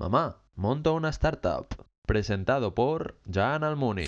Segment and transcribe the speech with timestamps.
[0.00, 1.66] Mamá, monto una startup.
[2.06, 4.06] Presentado por Jan Almuni.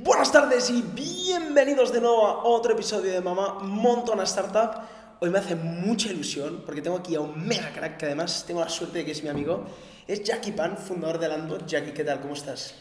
[0.00, 4.97] Buenas tardes y bienvenidos de nuevo a otro episodio de Mamá Monto una Startup.
[5.20, 8.60] Hoy me hace mucha ilusión porque tengo aquí a un mega crack que además tengo
[8.60, 9.64] la suerte de que es mi amigo.
[10.06, 11.66] Es Jackie Pan, fundador de Landbot.
[11.66, 12.20] Jackie, ¿qué tal?
[12.20, 12.76] ¿Cómo estás?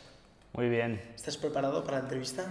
[0.54, 2.44] Muy bien, ¿Estás preparado para la entrevista?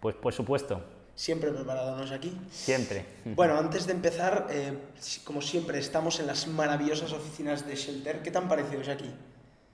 [0.00, 0.82] pues por supuesto,
[1.14, 2.36] Siempre preparado, ¿no, Jackie?
[2.50, 3.04] siempre.
[3.24, 4.76] Bueno, antes de empezar, eh,
[5.24, 8.22] como siempre, estamos en las maravillosas oficinas de Shelter.
[8.22, 9.10] ¿Qué te han parecido, Jackie?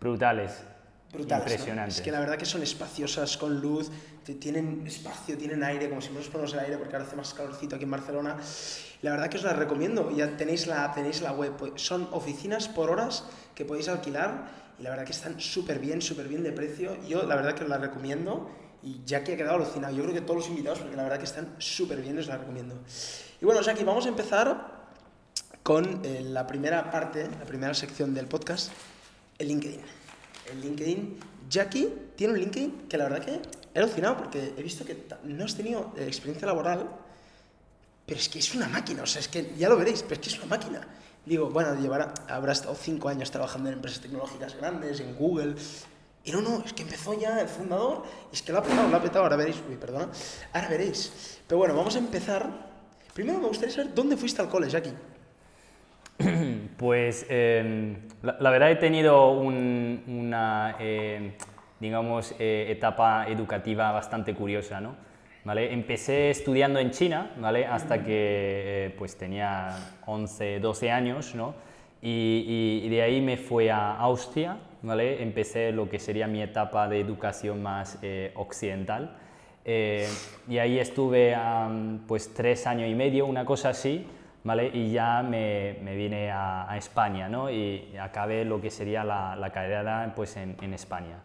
[0.01, 0.63] Brutales.
[1.13, 1.47] Brutales.
[1.47, 1.53] ¿no?
[1.53, 1.97] Impresionantes.
[1.97, 3.91] Es que la verdad que son espaciosas, con luz,
[4.35, 7.77] tienen espacio, tienen aire, como siempre nos ponemos el aire porque ahora hace más calorcito
[7.77, 8.37] aquí en Barcelona.
[9.03, 12.69] La verdad que os las recomiendo, ya tenéis la, tenéis la web, pues son oficinas
[12.69, 16.53] por horas que podéis alquilar y la verdad que están súper bien, súper bien de
[16.53, 16.97] precio.
[17.07, 18.51] Yo la verdad que os las recomiendo
[18.83, 19.95] y Jackie ha quedado alucinado.
[19.95, 22.39] Yo creo que todos los invitados, porque la verdad que están súper bien, os las
[22.39, 22.77] recomiendo.
[23.41, 24.79] Y bueno, Jackie, vamos a empezar
[25.63, 28.71] con eh, la primera parte, la primera sección del podcast,
[29.39, 29.81] el LinkedIn.
[30.53, 31.19] El LinkedIn.
[31.49, 33.41] Jackie tiene un LinkedIn que la verdad que
[33.75, 36.89] he alucinado porque he visto que no has tenido eh, experiencia laboral,
[38.05, 40.21] pero es que es una máquina, o sea, es que ya lo veréis, pero es
[40.21, 40.87] que es una máquina.
[41.25, 45.57] Digo, bueno, llevará, habrá estado cinco años trabajando en empresas tecnológicas grandes, en Google.
[46.25, 48.97] Y no, no, es que empezó ya el fundador es que lo ha petado, lo
[48.97, 50.09] ha petado, ahora veréis, uy, perdona,
[50.53, 51.39] ahora veréis.
[51.47, 52.69] Pero bueno, vamos a empezar.
[53.15, 54.93] Primero me gustaría saber dónde fuiste al cole, Jackie.
[56.77, 61.33] Pues eh, la, verdad he tenido un- una, eh,
[61.81, 64.95] digamos, eh, etapa educativa bastante curiosa, ¿no?
[65.45, 65.73] ¿Vale?
[65.73, 67.67] Empecé estudiando en China, ¿vale?
[67.67, 69.71] Hasta que eh, pues tenía
[70.07, 71.55] 11, 12 años, ¿no?
[72.03, 75.23] Y, de ahí me fui a Austria, ¿vale?
[75.23, 79.17] Empecé lo que sería mi etapa de educación más eh, occidental.
[80.49, 81.37] Y ahí estuve
[82.07, 84.07] pues tres años y medio, una cosa así,
[84.45, 84.71] ¿vale?
[84.73, 87.51] Y ya me, me vine a, a España, ¿no?
[87.51, 91.23] Y acabé lo que sería la, la carrera pues en, en España.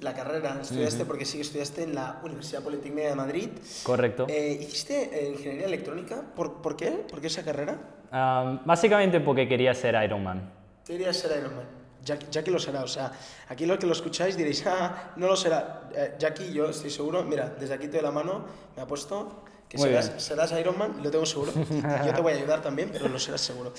[0.00, 3.48] La carrera, estudiaste porque sí que estudiaste en la Universidad Politécnica de Madrid.
[3.84, 4.26] ¿Correcto?
[4.28, 6.22] Eh, ¿Hiciste eh, ingeniería electrónica?
[6.34, 6.90] ¿Por, ¿Por qué?
[6.90, 7.78] ¿Por qué esa carrera?
[8.10, 10.50] Am, básicamente porque quería ser Iron Man.
[10.84, 11.64] Querías ser Ironman.
[12.04, 13.10] Jackie, Jackie lo será, o sea,
[13.48, 15.84] aquí los que lo escucháis diréis, ah, no lo será.
[15.94, 18.44] Eh, Jackie, yo estoy seguro, mira, desde aquí te doy la mano,
[18.76, 20.20] me ha puesto que Muy serás, bien.
[20.20, 21.52] serás Ironman, lo tengo seguro.
[22.06, 23.72] Yo te voy a ayudar también, pero lo serás seguro.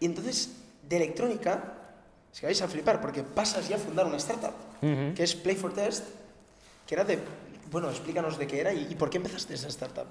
[0.00, 0.56] Y entonces,
[0.88, 1.74] de electrónica,
[2.32, 5.56] es que vais a flipar, porque pasas ya a fundar una startup, que es Play
[5.56, 6.04] for Test,
[6.86, 7.18] que era de,
[7.70, 10.06] bueno, explícanos de qué era y, y por qué empezaste esa startup.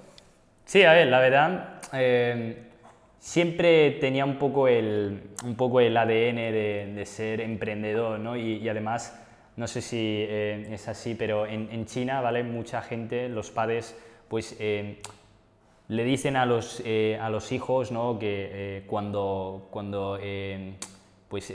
[0.64, 2.64] Sí, a ver, la verdad, eh,
[3.20, 8.36] siempre tenía un poco el, un poco el ADN de, de ser emprendedor, ¿no?
[8.36, 9.14] Y, y además,
[9.54, 12.42] no sé si eh, es así, pero en, en China, ¿vale?
[12.42, 13.94] Mucha gente, los padres,
[14.28, 15.00] pues eh,
[15.88, 18.18] le dicen a los, eh, a los hijos, ¿no?
[18.18, 20.18] Que eh, cuando, cuando
[21.28, 21.52] pues,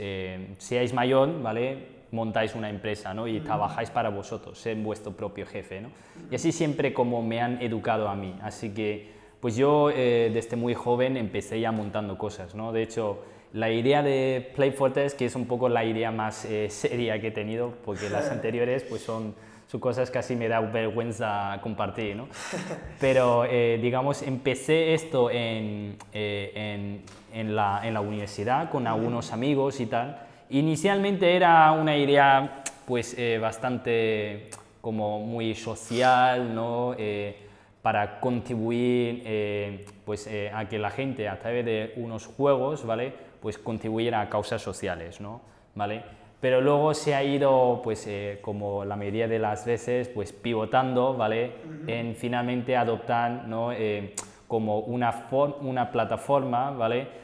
[0.58, 2.02] seáis mayor, ¿vale?
[2.12, 3.26] montáis una empresa ¿no?
[3.26, 5.80] y trabajáis para vosotros, ser vuestro propio jefe.
[5.80, 5.90] ¿no?
[6.30, 8.36] Y así siempre como me han educado a mí.
[8.42, 9.10] Así que
[9.40, 12.54] pues yo eh, desde muy joven empecé ya montando cosas.
[12.54, 12.72] ¿no?
[12.72, 16.44] De hecho, la idea de Play for Test, que es un poco la idea más
[16.44, 19.34] eh, seria que he tenido, porque las anteriores pues son,
[19.72, 22.14] son cosas que casi me da vergüenza compartir.
[22.14, 22.28] ¿no?
[23.00, 27.02] Pero eh, digamos, empecé esto en, eh, en,
[27.32, 30.26] en la, en la universidad con algunos amigos y tal.
[30.50, 34.50] Inicialmente era una idea pues eh, bastante
[34.82, 36.94] como muy social, ¿no?
[36.98, 37.38] Eh,
[37.80, 43.12] para contribuir pues, a que la gente a través de unos juegos, ¿vale?
[43.40, 45.40] Pues contribuyera a causas sociales, ¿no?
[45.74, 46.04] ¿Vale?
[46.42, 51.14] Pero luego se ha ido, pues eh, como la mayoría de las veces, pues pivotando,
[51.14, 51.52] ¿vale?
[51.86, 53.72] En finalmente adoptar, ¿no?
[53.72, 54.12] Eh,
[54.48, 55.28] como una,
[55.62, 57.22] una plataforma, ¿vale?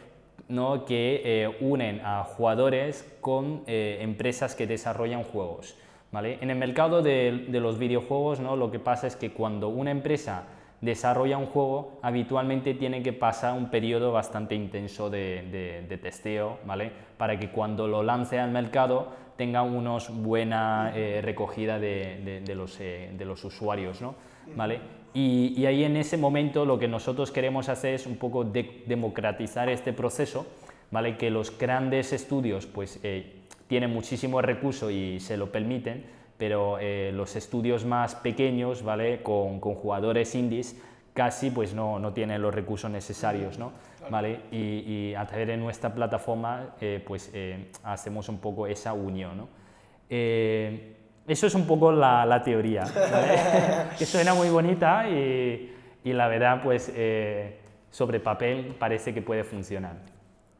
[0.48, 0.84] ¿no?
[0.84, 5.76] que eh, unen a jugadores con eh, empresas que desarrollan juegos.
[6.10, 6.38] ¿vale?
[6.40, 8.56] En el mercado de, de los videojuegos ¿no?
[8.56, 10.44] lo que pasa es que cuando una empresa
[10.80, 16.92] desarrolla un juego, habitualmente tiene que pasar un periodo bastante intenso de, de- testeo, ¿vale?
[17.16, 22.78] Para que cuando lo lance al mercado tenga una buena eh, recogida de, de- los,
[22.80, 24.14] eh, de los usuarios, ¿no?
[24.56, 24.80] ¿Vale?
[25.14, 28.82] Y, y ahí en ese momento lo que nosotros queremos hacer es un poco de-
[28.86, 30.46] democratizar este proceso,
[30.90, 31.16] ¿vale?
[31.16, 33.34] Que los grandes estudios pues eh,
[33.66, 36.04] tienen muchísimos recursos y se lo permiten,
[36.38, 39.22] pero eh, los estudios más pequeños, ¿vale?
[39.22, 40.76] Con, con jugadores indies
[41.18, 43.72] casi pues no, no tienen los recursos necesarios, ¿no?
[44.08, 44.42] ¿Vale?
[44.52, 49.36] Y, y, a través de nuestra plataforma eh, pues eh, hacemos un poco esa unión,
[49.36, 49.48] ¿no?
[50.08, 50.94] Eh,
[51.26, 53.36] eso es un poco la, la teoría, ¿vale?
[53.98, 55.74] que suena muy bonita y,
[56.04, 56.90] y la verdad pues
[57.90, 59.96] sobre papel parece que puede funcionar.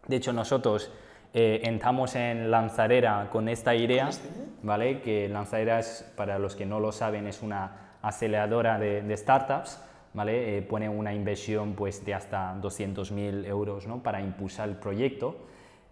[0.09, 0.91] De hecho nosotros
[1.33, 4.11] entramos en Lanzadera con esta idea,
[4.63, 5.01] ¿vale?
[5.01, 9.81] Que Lanzadera, es, para los que no lo saben, es una aceleradora de, de startups,
[10.15, 10.59] ¿vale?
[10.59, 14.03] Eh, pone una inversión pues, de hasta 200.000 euros ¿no?
[14.03, 15.37] para impulsar el proyecto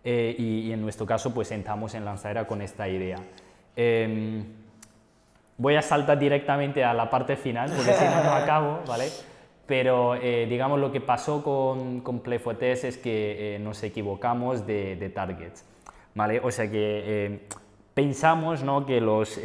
[0.04, 3.18] eh, y, en nuestro caso pues entramos en Lanzadera con esta idea.
[3.74, 4.44] Em,
[5.58, 9.08] voy a saltar directamente a la parte final porque si no, no acabo, ¿vale?
[9.66, 15.64] Pero eh, digamos lo que pasó con, con es que nos equivocamos de, de, targets,
[16.14, 16.40] ¿vale?
[16.42, 17.40] O sea que
[17.94, 18.86] pensamos ¿no?
[18.86, 19.38] que los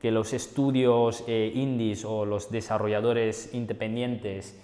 [0.00, 4.58] que los estudios eh, indies o los desarrolladores independientes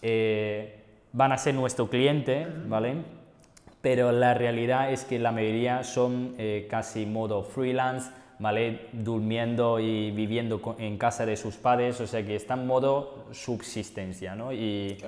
[0.00, 0.80] eh,
[1.12, 2.96] van a ser nuestro cliente, ¿vale?
[3.82, 8.10] Pero la realidad es que la mayoría son eh, casi modo freelance,
[8.42, 8.88] ¿vale?
[8.92, 14.34] Durmiendo y viviendo en casa de sus padres, o sea que están en modo subsistencia,
[14.34, 14.52] ¿no?
[14.52, 14.98] Y,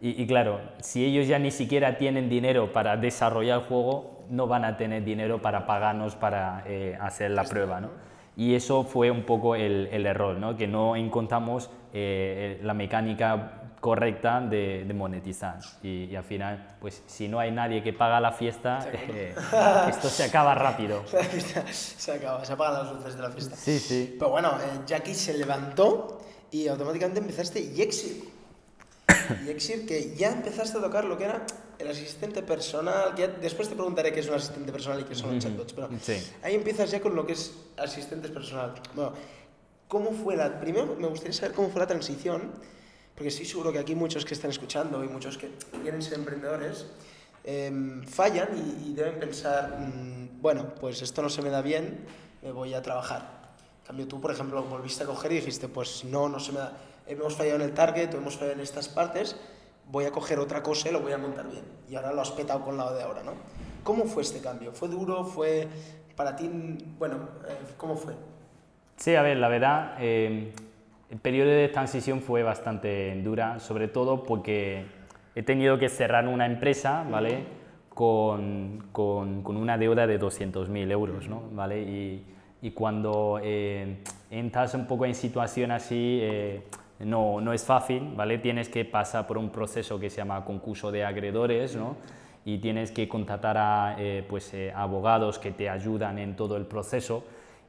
[0.00, 4.64] Y, claro, si ellos ya ni siquiera tienen dinero para desarrollar el juego, no van
[4.64, 6.64] a tener dinero para pagarnos para
[7.00, 7.88] hacer la prueba, ¿no?
[8.38, 10.56] Y eso fue un poco el, el error, ¿no?
[10.56, 15.58] que no encontramos eh, la mecánica correcta de, de monetizar.
[15.82, 19.34] Y, al final, pues si no hay nadie que paga la fiesta, eh,
[19.88, 21.04] esto se acaba rápido.
[21.70, 23.56] se acaba, se apagan las luces de la fiesta.
[23.56, 24.16] Sí, sí.
[24.18, 26.20] Pero bueno, eh, Jackie se levantó
[26.50, 28.24] y automáticamente empezaste Yexir.
[29.46, 31.46] Yexir, que ya empezaste a tocar lo que era
[31.78, 35.34] el asistente personal, que después te preguntaré qué es un asistente personal y qué son
[35.34, 35.88] los chatbots, pero
[36.42, 38.74] ahí empiezas ya con lo que es asistentes personal.
[38.94, 39.12] Bueno,
[39.86, 40.58] ¿cómo fue la...
[40.58, 42.50] Primero me gustaría saber cómo fue la transición,
[43.18, 45.50] porque estoy seguro que aquí muchos que están escuchando y muchos que
[45.82, 46.86] quieren ser emprendedores
[47.42, 48.48] em, fallan
[48.86, 52.06] y, deben pensar, mm, bueno, pues esto no se me da bien,
[52.42, 53.22] me voy a trabajar.
[53.80, 56.60] En cambio tú, por ejemplo, volviste a coger y dijiste, pues no, no se me
[56.60, 56.78] da...
[57.08, 59.34] Hemos fallado en el target o hemos fallado en estas partes,
[59.90, 61.64] voy a coger otra cosa y lo voy a montar bien.
[61.90, 63.32] Y ahora lo has petado con la de ahora, ¿no?
[63.82, 64.70] ¿Cómo fue este cambio?
[64.70, 65.24] ¿Fue duro?
[65.24, 65.66] ¿Fue
[66.14, 66.48] para ti?
[66.96, 67.16] Bueno,
[67.48, 68.14] eh, ¿cómo fue?
[68.96, 70.52] Sí, a ver, la verdad, eh,
[71.10, 74.84] el periodo de transición fue bastante dura, sobre todo porque
[75.34, 77.44] he tenido que cerrar una empresa, ¿vale?
[77.88, 81.42] Con, con, con una deuda de 200.000 euros, ¿no?
[81.52, 81.82] ¿Vale?
[81.82, 82.24] Y,
[82.62, 83.98] y cuando eh,
[84.30, 86.22] entras un poco en situación así,
[87.00, 88.38] no, no es fácil, ¿vale?
[88.38, 91.96] Tienes que pasar por un proceso que se llama concurso de agredores, ¿no?
[92.44, 96.66] Y tienes que contratar a eh, pues, eh, abogados que te ayudan en todo el
[96.66, 97.24] proceso.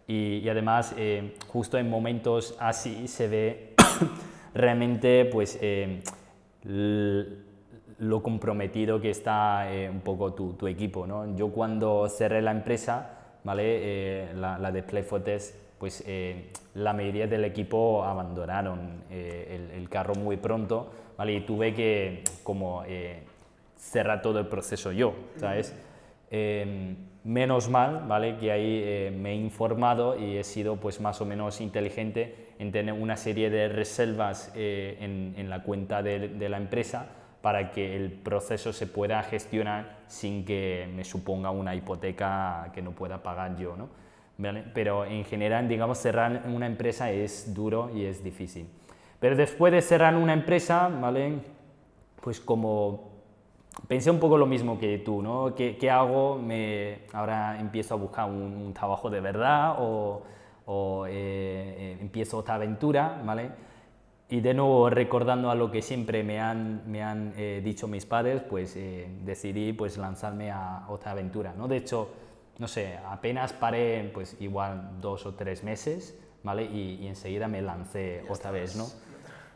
[0.10, 3.76] Y, además, eh, justo en momentos así se ve
[4.56, 5.60] realmente pues,
[6.64, 11.36] lo comprometido que está un poco tu, tu, equipo, ¿no?
[11.36, 13.12] Yo cuando cerré la empresa,
[13.44, 14.34] ¿vale?
[14.34, 20.38] la, la de Playfotes, pues eh, la mayoría del equipo abandonaron eh, el, carro muy
[20.38, 21.34] pronto, ¿vale?
[21.34, 23.24] Y tuve que como eh,
[23.78, 25.74] cerrar todo el proceso yo, ¿sabes?
[27.30, 28.38] Menos mal, ¿vale?
[28.38, 32.94] Que ahí me he informado y he sido pues más o menos inteligente en tener
[32.94, 37.06] una serie de reservas en, en, la cuenta de, de la empresa
[37.42, 42.92] para que el proceso se pueda gestionar sin que me suponga una hipoteca que no
[42.92, 43.90] pueda pagar yo, ¿no?
[44.74, 48.68] Pero en general, digamos, cerrar una empresa es duro y es difícil.
[49.20, 51.40] Pero después de cerrar una empresa, ¿vale?
[52.22, 53.09] Pues como
[53.88, 55.54] pensé un poco lo mismo que tú, ¿no?
[55.56, 56.38] ¿Qué, qué hago?
[56.38, 60.22] Me, ahora empiezo a buscar un, trabajo de verdad o,
[60.66, 63.50] o eh, eh, empiezo otra aventura, ¿vale?
[64.30, 68.06] Y de nuevo, recordando a lo que siempre me han, me han eh, dicho mis
[68.06, 68.78] padres, pues
[69.26, 71.68] decidí pues lanzarme a otra aventura, ¿no?
[71.68, 72.10] De hecho,
[72.60, 76.64] no sé, apenas paré pues igual dos o tres meses, ¿vale?
[76.66, 78.86] Y, enseguida me lancé otra vez, ¿no?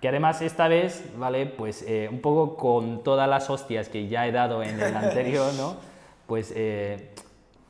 [0.04, 1.46] Que además esta vez, ¿vale?
[1.46, 5.54] Pues eh, un poco con todas las hostias que ya he dado en el anterior,
[5.54, 5.78] ¿no?
[6.28, 7.12] Pues eh,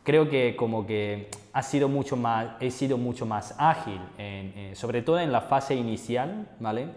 [0.02, 5.04] creo que como que ha sido mucho más, he sido mucho más ágil, eh, sobre
[5.04, 6.88] todo en la fase inicial, ¿vale?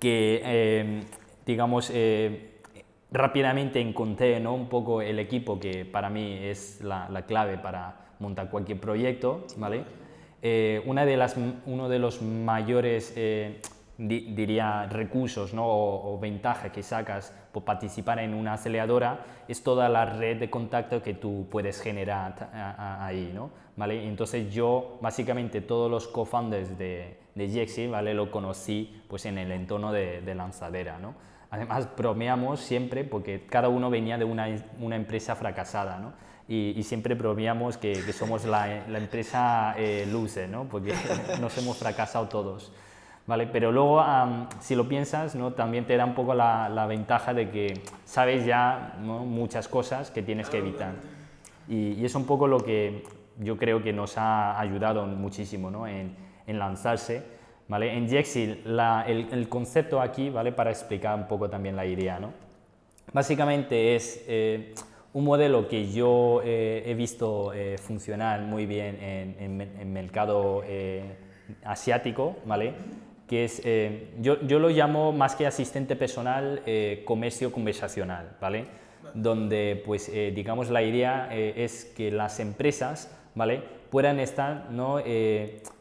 [0.00, 1.04] Que,
[1.44, 1.92] digamos,
[3.10, 4.54] rápidamente encontré ¿no?
[4.54, 9.84] un poco el equipo que para mí es la, clave para montar cualquier proyecto, ¿vale?
[10.40, 13.12] Eh, una de las, uno de los mayores
[13.98, 15.64] eh, diría, recursos ¿no?
[15.66, 21.02] o, ventaja que sacas por participar en una aceleradora es toda la red de contacto
[21.02, 22.50] que tú puedes generar
[23.00, 23.30] ahí.
[23.34, 23.50] ¿no?
[23.76, 24.06] ¿Vale?
[24.06, 28.14] Entonces yo, básicamente, todos los co-founders de, de Jexi, ¿vale?
[28.14, 30.98] lo conocí pues, en el entorno de, de lanzadera.
[30.98, 31.14] ¿no?
[31.50, 34.48] Además, bromeamos siempre porque cada uno venía de una,
[34.80, 35.98] una empresa fracasada.
[35.98, 36.12] ¿no?
[36.48, 40.06] Y, siempre bromeamos que, que somos la, la empresa eh,
[40.50, 40.64] ¿no?
[40.64, 40.94] porque
[41.40, 42.72] nos hemos fracasado todos.
[43.26, 43.46] ¿Vale?
[43.46, 44.02] Pero luego,
[44.60, 45.52] si lo piensas, ¿no?
[45.52, 49.20] también te da un poco la, la ventaja de que sabes ya ¿no?
[49.24, 50.92] muchas cosas que tienes que evitar.
[51.68, 53.04] Y, y, es un poco lo que
[53.38, 55.86] yo creo que nos ha ayudado muchísimo ¿no?
[55.86, 56.14] en,
[56.46, 57.24] en, lanzarse.
[57.68, 57.92] ¿vale?
[57.96, 60.52] En Jexil, el, el, concepto aquí, ¿vale?
[60.52, 62.46] para explicar un poco también la idea, ¿no?
[63.12, 64.74] básicamente es eh,
[65.12, 70.62] un modelo que yo eh, he visto eh, funcionar muy bien en, en, en mercado
[71.64, 72.74] asiático, ¿vale?
[73.26, 78.66] Que es, eh, yo, yo, lo llamo más que asistente personal, eh, comercio conversacional, ¿vale?
[79.14, 83.62] Donde, pues, eh, digamos, la idea es que las empresas, ¿vale?
[83.90, 85.00] Puedan estar, ¿no?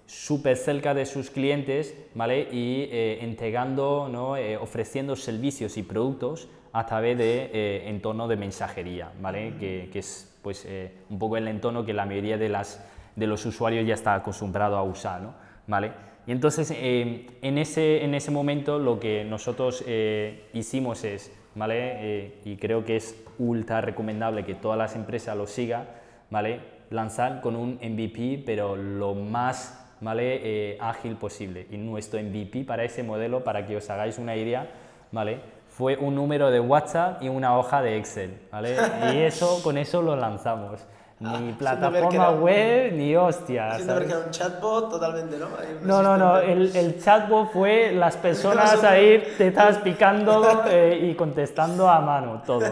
[0.08, 2.48] súper cerca de sus clientes, ¿vale?
[2.52, 4.36] Y entregando, ¿no?
[4.62, 9.56] ofreciendo servicios y productos a través de entorno de mensajería, ¿vale?
[9.60, 10.68] Que, que es, pues,
[11.10, 12.86] un poco el entorno que la mayoría de, las,
[13.16, 15.34] de los usuarios ya está acostumbrado a usar, ¿no?
[15.68, 15.92] ¿Vale?
[16.28, 21.78] Y entonces, eh, en, ese, en ese momento lo que nosotros eh, hicimos es, ¿vale?
[21.78, 25.88] Eh, y creo que es ultra recomendable que todas las empresas lo sigan,
[26.30, 26.60] ¿vale?
[26.90, 30.78] Lanzar con un MVP, pero lo más ¿vale?
[30.80, 31.68] ágil posible.
[31.72, 34.70] Y nuestro MVP para ese modelo, para que os hagáis una idea,
[35.12, 35.40] ¿vale?
[35.76, 38.40] fue un número de WhatsApp y una hoja de Excel.
[38.50, 38.78] ¿vale?
[39.14, 40.86] Y eso, con eso lo lanzamos.
[41.26, 43.78] Ah, ni plataforma web, ni hostia.
[43.78, 45.48] Ver que era un chatbot totalmente, ¿no?
[45.82, 51.16] No, no, no, el, el, chatbot fue las personas ahí te estás picando eh, y
[51.16, 52.66] contestando a mano todo.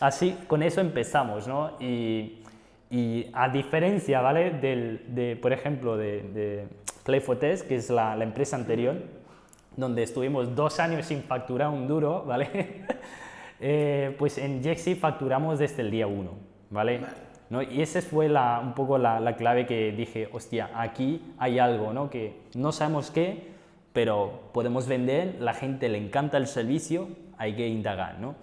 [0.00, 1.72] Así, con eso empezamos, ¿no?
[1.78, 2.42] Y,
[2.90, 4.50] y a diferencia, ¿vale?
[4.50, 6.68] Del, de, por ejemplo, de, de
[7.04, 8.96] Play for Test, que es la, la, empresa anterior,
[9.76, 12.86] donde estuvimos dos años sin facturar un duro, ¿vale?
[13.60, 16.32] eh, pues en Jexi facturamos desde el día uno,
[16.70, 16.98] ¿vale?
[16.98, 17.33] vale
[17.70, 21.92] y esa fue la, un poco la, la, clave que dije, hostia, aquí hay algo,
[21.92, 22.10] ¿no?
[22.10, 23.52] Que no sabemos qué,
[23.92, 27.08] pero podemos vender, la gente le encanta el servicio,
[27.38, 28.34] hay que indagar, ¿no?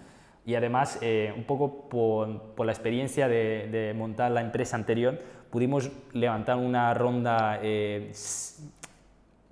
[0.45, 5.19] Y además, eh, un poco por, la experiencia de, de, montar la empresa anterior,
[5.51, 8.11] pudimos levantar una ronda eh,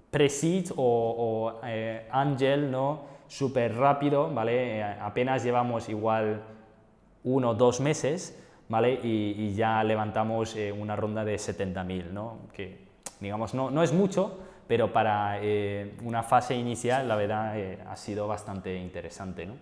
[0.10, 3.02] pre-seed o, o eh, angel, ¿no?
[3.28, 4.80] Súper rápido, ¿vale?
[4.80, 6.42] Eh, apenas llevamos igual
[7.24, 9.00] uno o dos meses, ¿vale?
[9.04, 12.38] Y, ya levantamos eh, una ronda de 70.000, ¿no?
[12.54, 12.78] Que,
[13.20, 17.96] digamos, no, no, es mucho, pero para eh, una fase inicial, la verdad, eh, ha
[17.98, 19.56] sido bastante interesante, ¿no?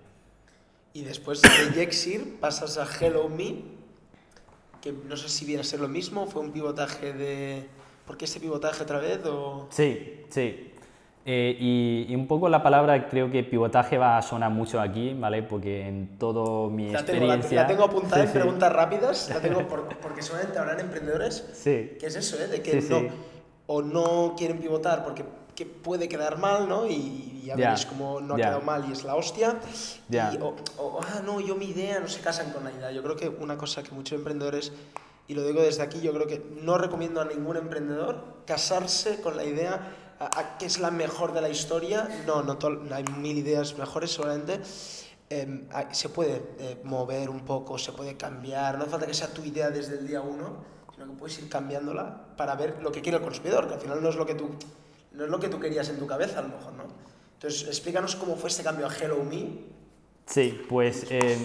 [0.94, 3.64] Y después de Jexir pasas a Hello Me,
[4.82, 7.68] que no sé si viene a ser lo mismo, fue un pivotaje de...
[8.06, 9.20] ¿Por qué ese pivotaje otra vez?
[9.26, 9.68] O...
[9.70, 10.72] Sí, sí.
[11.30, 15.44] Eh, y, un poco la palabra, creo que pivotaje va a sonar mucho aquí, ¿vale?
[15.44, 17.50] Porque en todo mi la experiencia...
[17.50, 19.68] Tengo, la, tengo apuntada en preguntas rápidas, la tengo
[20.02, 21.98] porque seguramente habrán emprendedores sí.
[22.00, 22.48] que es eso, ¿eh?
[22.48, 23.02] De que no,
[23.68, 26.88] o no quieren pivotar porque que puede quedar mal, ¿no?
[26.88, 29.58] Y ya como no ha quedado mal y es la hostia.
[30.10, 32.92] Y, o, o, ah, no, yo mi idea, no se casan con la idea.
[32.92, 34.72] Yo creo que una cosa que muchos emprendedores,
[35.28, 39.36] y lo digo desde aquí, yo creo que no recomiendo a ningún emprendedor casarse con
[39.36, 39.82] la idea
[40.20, 42.08] a, qué es la mejor de la historia.
[42.26, 44.60] No, no hay mil ideas mejores seguramente.
[45.30, 49.28] Em, se puede eh, mover un poco, se puede cambiar, no hace falta que sea
[49.28, 53.02] tu idea desde el día uno, sino que puedes ir cambiándola para ver lo que
[53.02, 54.52] quiere el consumidor, que al final no es lo que tú,
[55.12, 56.84] no es lo que tú querías en tu cabeza a lo mejor, ¿no?
[57.34, 59.50] Entonces, explícanos cómo fue este cambio a Hello Me.
[60.26, 61.38] Sí, pues eh,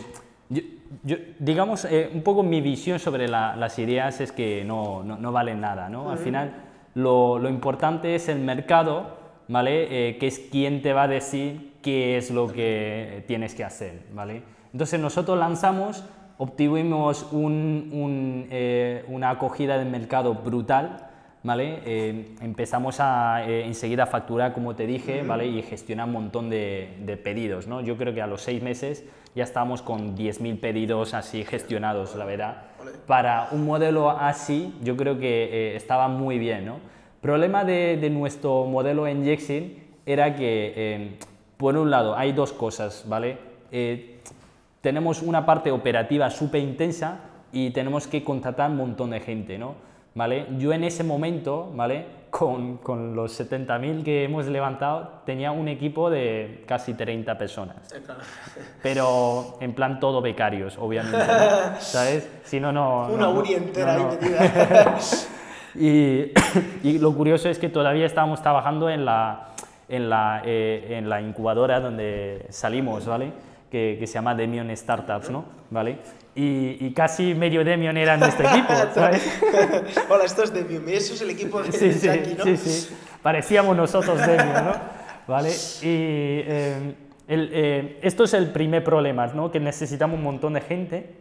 [1.02, 5.32] yo, digamos, eh, un poco mi visión sobre las ideas es que no, no, no
[5.32, 6.12] valen nada, ¿no?
[6.12, 9.16] Al final lo, importante es el mercado,
[9.48, 10.08] ¿vale?
[10.08, 14.04] Eh, que es quien te va a decir qué es lo que tienes que hacer,
[14.14, 14.42] ¿vale?
[14.72, 16.04] Entonces nosotros lanzamos,
[16.38, 21.10] obtuvimos eh, una acogida del mercado brutal,
[21.42, 21.80] ¿vale?
[21.84, 25.46] Eh, empezamos a enseguida a facturar, como te dije, ¿vale?
[25.46, 27.80] Y gestionar un montón de, de, pedidos, ¿no?
[27.80, 32.24] Yo creo que a los seis meses ya estábamos con 10.000 pedidos así gestionados, la
[32.24, 32.72] verdad
[33.06, 36.66] para un modelo así, yo creo que eh, estaba muy bien.
[36.66, 36.76] ¿no?
[37.20, 41.18] Problema de, de nuestro modelo en Jexin era que, eh,
[41.56, 43.38] por un lado, hay dos cosas, ¿vale?
[43.70, 44.18] Eh,
[44.80, 47.20] tenemos una parte operativa súper intensa
[47.52, 49.74] y tenemos que contratar un montón de gente, ¿no?
[50.14, 50.46] ¿Vale?
[50.58, 52.22] Yo en ese momento, ¿vale?
[52.30, 57.76] Con, con los 70.000 que hemos levantado, tenía un equipo de casi 30 personas.
[58.82, 61.76] Pero en plan todo becarios, obviamente, ¿no?
[61.80, 62.28] ¿sabes?
[62.44, 63.08] Si no, no...
[63.08, 64.10] Una no, uni entera no, ahí no.
[64.12, 64.98] metida.
[65.74, 66.32] Y,
[66.82, 69.52] y lo curioso es que todavía estábamos trabajando en la,
[69.88, 73.32] en la, eh, en la incubadora donde salimos, ¿vale?
[73.72, 75.46] Que, que se llama Demion Startups, ¿no?
[75.70, 75.96] ¿Vale?
[76.34, 79.26] Y, y casi medio Demion era nuestro equipo, ¿sabes?
[80.10, 82.44] Hola, esto es de Biome, eso es el equipo de, Sí, sí, Jackie, ¿no?
[82.44, 82.94] sí, sí.
[83.22, 84.74] Parecíamos nosotros Demion, ¿no?
[85.26, 85.48] ¿Vale?
[85.48, 86.94] Y eh,
[87.28, 89.50] el, eh, esto es el primer problema, ¿no?
[89.50, 91.14] Que necesitamos un montón de gente.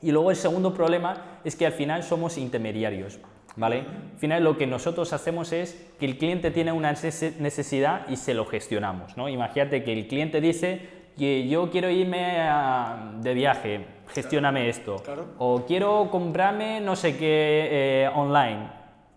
[0.00, 3.18] Y luego el segundo problema es que al final somos intermediarios,
[3.56, 3.78] ¿vale?
[4.12, 8.14] Al final lo que nosotros hacemos es que el cliente tiene una nece- necesidad y
[8.14, 9.28] se lo gestionamos, ¿no?
[9.28, 13.84] Imagínate que el cliente dice que yo quiero irme a- de viaje,
[14.14, 14.96] gestióname esto.
[15.04, 15.26] Claro.
[15.38, 17.68] O quiero comprarme no sé qué
[18.04, 18.68] eh, online,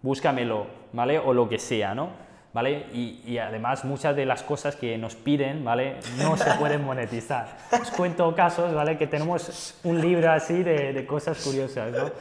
[0.02, 1.20] búscamelo, ¿vale?
[1.20, 2.10] O lo que sea, ¿no?
[2.54, 2.88] ¿Vale?
[2.94, 5.96] Y, y además muchas de las cosas que nos piden, ¿vale?
[6.18, 7.48] No se pueden monetizar.
[7.82, 8.98] Os cuento casos, ¿vale?
[8.98, 12.12] Que tenemos un libro así de, de cosas curiosas, ¿no?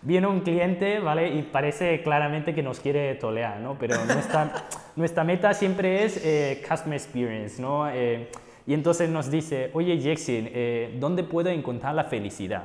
[0.00, 1.28] Viene un cliente, ¿vale?
[1.28, 3.76] Y parece claramente que nos quiere tolear, ¿no?
[3.78, 4.50] Pero nuestra,
[4.94, 7.90] nuestra meta siempre es eh, customer experience, ¿no?
[7.90, 8.30] Eh,
[8.66, 12.64] y entonces nos dice, oye, Jackson, eh, ¿dónde puedo encontrar la felicidad?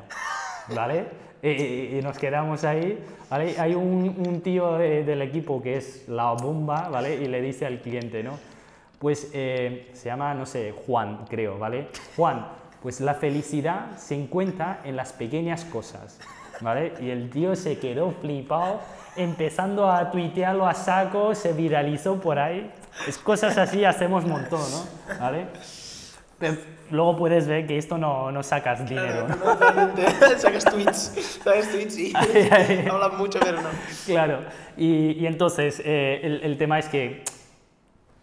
[0.75, 1.05] ¿Vale?
[1.43, 3.55] Y nos quedamos ahí, ¿vale?
[3.57, 7.15] Hay un, un tío de- del equipo que es la bomba, ¿vale?
[7.15, 8.37] Y le dice al cliente, ¿no?
[8.99, 11.87] Pues eh, se llama, no sé, Juan, creo, ¿vale?
[12.15, 12.45] Juan,
[12.83, 16.19] pues la felicidad se encuentra en las pequeñas cosas,
[16.59, 16.93] ¿vale?
[17.01, 18.79] Y el tío se quedó flipado,
[19.15, 22.69] empezando a tuitearlo a saco, se viralizó por ahí.
[23.07, 25.17] Es cosas así hacemos montón, ¿no?
[25.19, 25.47] ¿Vale?
[26.91, 29.35] Luego puedes ver que esto no, no sacas dinero, ¿no?
[29.35, 32.13] No, realmente, sacas tweets, sacas tweets y
[32.91, 33.69] hablan mucho, pero no.
[34.05, 34.39] Claro,
[34.75, 37.23] y, y entonces eh, el, el tema es que,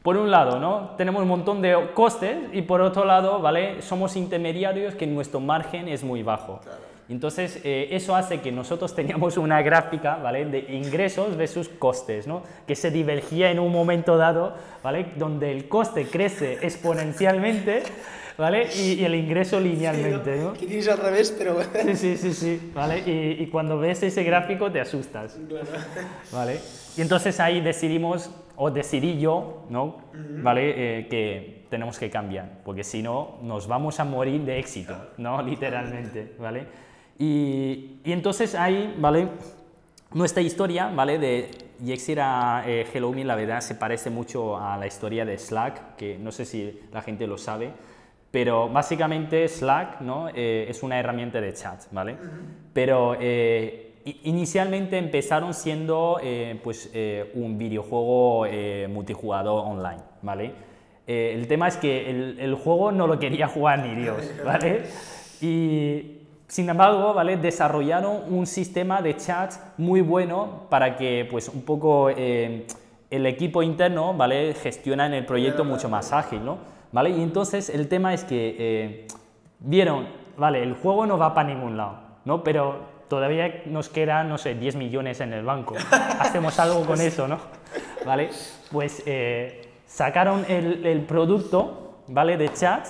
[0.02, 0.90] por un lado, ¿no?
[0.96, 3.80] tenemos un montón de costes y por otro lado, ¿vale?
[3.80, 6.60] somos intermediarios que nuestro margen es muy bajo.
[7.08, 10.44] Entonces, eh, eso hace que nosotros teníamos una gráfica ¿vale?
[10.44, 12.42] de ingresos versus costes, ¿no?
[12.66, 15.06] que se divergía en un momento dado, ¿vale?
[15.16, 17.82] donde el coste crece exponencialmente
[18.36, 18.68] ¿vale?
[18.76, 20.36] y, y el ingreso linealmente.
[20.36, 20.52] ¿no?
[20.52, 21.58] Que tienes al revés, pero.
[21.72, 23.02] Sí, sí, sí, sí, ¿vale?
[23.06, 25.38] Y, y cuando ves ese gráfico te asustas,
[26.32, 26.60] ¿vale?
[26.96, 29.98] Y entonces ahí decidimos, o decidí yo, ¿no?
[30.12, 30.98] ¿Vale?
[31.00, 35.42] Eh, que tenemos que cambiar, porque si no nos vamos a morir de éxito, ¿no?
[35.42, 36.87] Literalmente, ¿vale?
[37.18, 39.28] Y, y entonces ahí, ¿vale?
[40.12, 41.18] Nuestra historia, ¿vale?
[41.18, 41.50] De
[41.84, 45.96] Yexir a eh, Hello Me, la verdad, se parece mucho a la historia de Slack,
[45.96, 47.70] que no sé si la gente lo sabe,
[48.30, 50.28] pero básicamente Slack ¿no?
[50.34, 52.16] Eh, es una herramienta de chat, ¿vale?
[52.72, 53.88] Pero eh,
[54.24, 60.52] inicialmente empezaron siendo eh, pues, eh, un videojuego eh, multijugador online, ¿vale?
[61.06, 64.82] Eh, el tema es que el, el juego no lo quería jugar ni Dios, ¿vale?
[65.40, 66.17] Y
[66.48, 67.36] sin embargo, ¿vale?
[67.36, 72.66] desarrollaron un sistema de chat muy bueno para que pues, un poco eh,
[73.10, 74.54] el equipo interno ¿vale?
[74.54, 76.42] gestiona en el proyecto mucho más ágil.
[76.42, 76.56] ¿no?
[76.90, 77.10] ¿Vale?
[77.10, 79.06] Y entonces el tema es que eh,
[79.58, 80.08] vieron,
[80.38, 82.42] vale, el juego no va para ningún lado, ¿no?
[82.42, 85.74] pero todavía nos quedan, no sé, 10 millones en el banco.
[86.18, 87.38] Hacemos algo con eso, ¿no?
[88.06, 88.30] ¿Vale?
[88.72, 92.38] Pues eh, sacaron el, el producto ¿vale?
[92.38, 92.86] de chat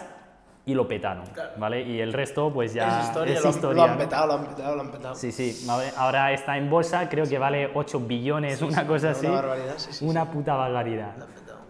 [0.69, 1.25] y lo petaron,
[1.57, 1.81] ¿vale?
[1.83, 4.05] Y el resto, pues ya es historia, es lo, han- historia, lo han ¿no?
[4.05, 5.15] petado, lo han petado, lo han petado.
[5.15, 9.27] Sí, sí, ahora está en bolsa, creo que vale 8 billones, una cosa una así.
[9.27, 11.13] barbaridad, sí, sí, Una puta barbaridad.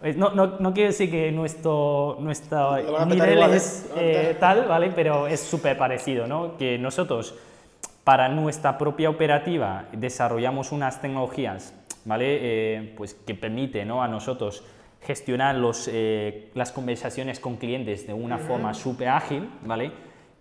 [0.02, 3.56] Eh, No, no, no quiere decir que nuestro, nuestro nivel igual, ¿eh?
[3.56, 4.90] es eh, tal, ¿vale?
[4.94, 6.56] Pero es súper parecido, ¿no?
[6.56, 7.34] Que nosotros,
[8.04, 11.72] para nuestra propia operativa, desarrollamos unas tecnologías,
[12.04, 12.26] ¿vale?
[12.40, 14.02] Eh, pues que permite, ¿no?
[14.02, 14.64] A nosotros
[15.00, 19.92] gestionar los, eh, las conversaciones con clientes de una forma súper ágil, ¿vale?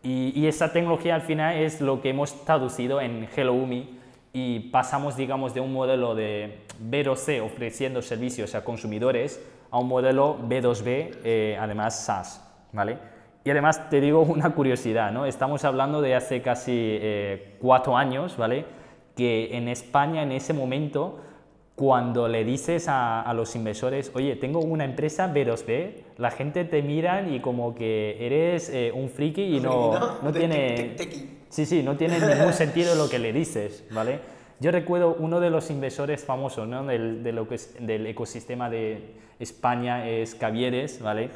[0.03, 3.97] Y, y esa tecnología al final es lo que hemos traducido en Hello Umi
[4.33, 9.41] y pasamos, digamos, de un modelo de B2C ofreciendo servicios a consumidores
[9.71, 12.97] a un modelo B2B, eh, además SaaS, ¿vale?
[13.43, 15.25] Y además te digo una curiosidad, ¿no?
[15.25, 18.65] Estamos hablando de hace casi eh, cuatro años, ¿vale?
[19.15, 21.19] Que en España en ese momento,
[21.77, 26.81] cuando le dices a, a los inversores, oye, tengo una empresa B2B, la gente te
[26.81, 29.91] miran y como que eres eh, un friki y no,
[30.23, 30.31] ¿no?
[30.33, 30.55] tiene...
[30.75, 31.29] te- te- tequi.
[31.49, 34.19] Sí, sí, no tiene ningún sentido lo que le dices, ¿vale?
[34.59, 36.83] Yo recuerdo uno de los inversores famosos ¿no?
[36.83, 41.29] del, de lo que es- del ecosistema de España es Cavieres, ¿vale?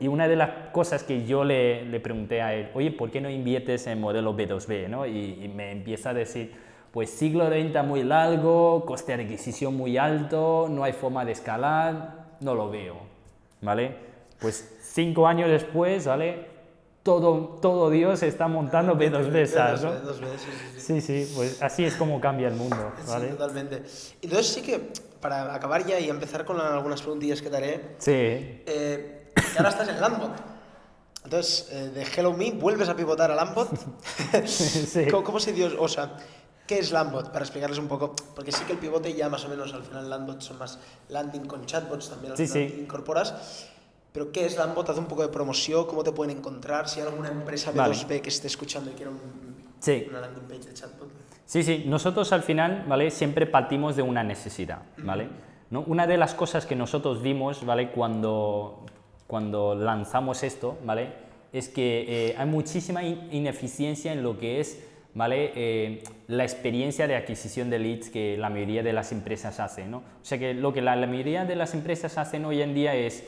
[0.00, 3.20] Y una de las cosas que yo le, le pregunté a él, oye, ¿por qué
[3.20, 4.88] no inviertes en modelo B2B?
[4.88, 5.06] ¿no?
[5.06, 6.50] Y, y me empieza a decir,
[6.92, 11.32] pues siglo de venta muy largo, coste de adquisición muy alto, no hay forma de
[11.32, 12.96] escalar, no lo veo,
[13.62, 13.96] ¿vale?
[14.38, 16.52] Pues cinco años después, ¿vale?
[17.02, 19.92] Todo, todo Dios está montando B2B SaaS, ¿no?
[19.92, 21.00] Dos veces, sí, sí, sí.
[21.00, 23.28] Sí, sí, pues así es como cambia el mundo, Sí, ¿vale?
[23.28, 23.82] totalmente.
[24.20, 28.10] Entonces sí que, para acabar ya y empezar con algunas preguntillas que te haré, Sí,
[28.12, 30.30] eh, que ahora estás en Lambot.
[31.24, 33.68] Entonces, eh, de Hello Me, vuelves a pivotar a Lambot.
[34.44, 35.06] sí.
[35.10, 36.16] ¿Cómo, cómo se dio, o sea,
[36.72, 37.30] qué es Lambot?
[37.32, 40.08] Para explicarles un poco, porque sí que el pivote ya más o menos al final
[40.08, 40.78] Lambot son más
[41.10, 42.80] landing con chatbots también al Sí, final sí.
[42.80, 43.68] incorporas.
[44.12, 44.88] Pero ¿qué es Lambot?
[44.88, 47.94] Haz un poco de promoción, cómo te pueden encontrar, si hay alguna empresa Vale.
[47.94, 50.06] B2B que esté escuchando y quiera un- Sí.
[50.08, 51.08] una landing page de chatbot.
[51.44, 53.10] Sí, sí, nosotros al final, ¿vale?
[53.10, 55.28] Siempre partimos de una necesidad, ¿vale?
[55.70, 55.80] ¿No?
[55.86, 57.90] Una de las cosas que nosotros vimos, ¿vale?
[57.90, 58.84] Cuando,
[59.26, 61.12] cuando lanzamos esto, ¿vale?
[61.52, 64.78] Es que eh, hay muchísima in- ineficiencia en lo que es,
[65.14, 65.52] ¿vale?
[65.54, 69.98] Eh, la experiencia de adquisición de leads que la mayoría de las empresas hacen, ¿no?
[69.98, 72.94] O sea que lo que la, la mayoría de las empresas hacen hoy en día
[72.94, 73.24] es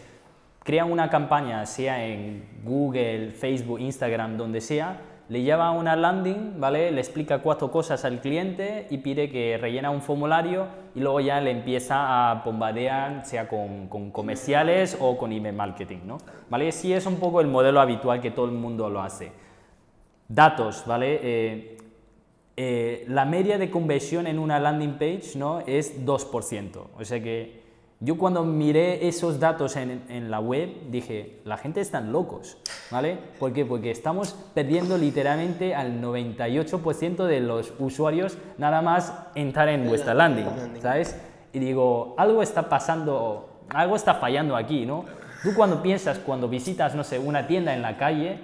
[0.64, 6.90] crea una campaña, sea en Google, Facebook, Instagram, donde sea, le lleva una landing, ¿vale?
[6.90, 11.40] Le explica cuatro cosas al cliente y pide que rellena un formulario y luego ya
[11.40, 16.18] le empieza a bombardear, sea con, con comerciales o con email marketing, ¿no?
[16.50, 16.70] ¿Vale?
[16.72, 19.32] Sí es un poco el modelo habitual que todo el mundo lo hace.
[20.28, 21.20] Datos, ¿vale?
[21.22, 21.78] Eh,
[22.56, 25.60] eh, la media de conversión en una landing page ¿no?
[25.66, 26.86] es 2%.
[26.96, 27.64] O sea que
[28.00, 32.58] yo cuando miré esos datos en, en la web dije, la gente están locos,
[32.90, 33.18] ¿vale?
[33.38, 33.64] ¿Por qué?
[33.64, 40.46] Porque estamos perdiendo literalmente al 98% de los usuarios nada más entrar en vuestra landing,
[40.80, 41.16] ¿sabes?
[41.52, 45.04] Y digo, algo está pasando, algo está fallando aquí, ¿no?
[45.42, 48.38] Tú cuando piensas, cuando visitas, no sé, una tienda en la calle,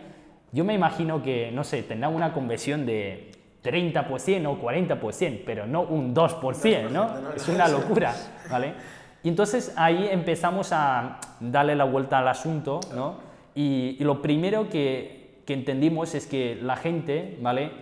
[0.52, 3.30] yo me imagino que, no sé, tendrá una conversión de
[3.62, 7.34] 30% o 40%, pero no un 2%, ¿no?
[7.34, 8.14] Es una locura,
[8.50, 8.74] ¿vale?
[9.22, 13.18] Y entonces ahí empezamos a darle la vuelta al asunto, ¿no?
[13.54, 17.72] Y, y lo primero que, que entendimos es que la gente, ¿vale?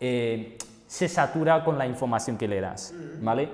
[0.00, 3.48] Eh, se satura con la información que le das, ¿vale?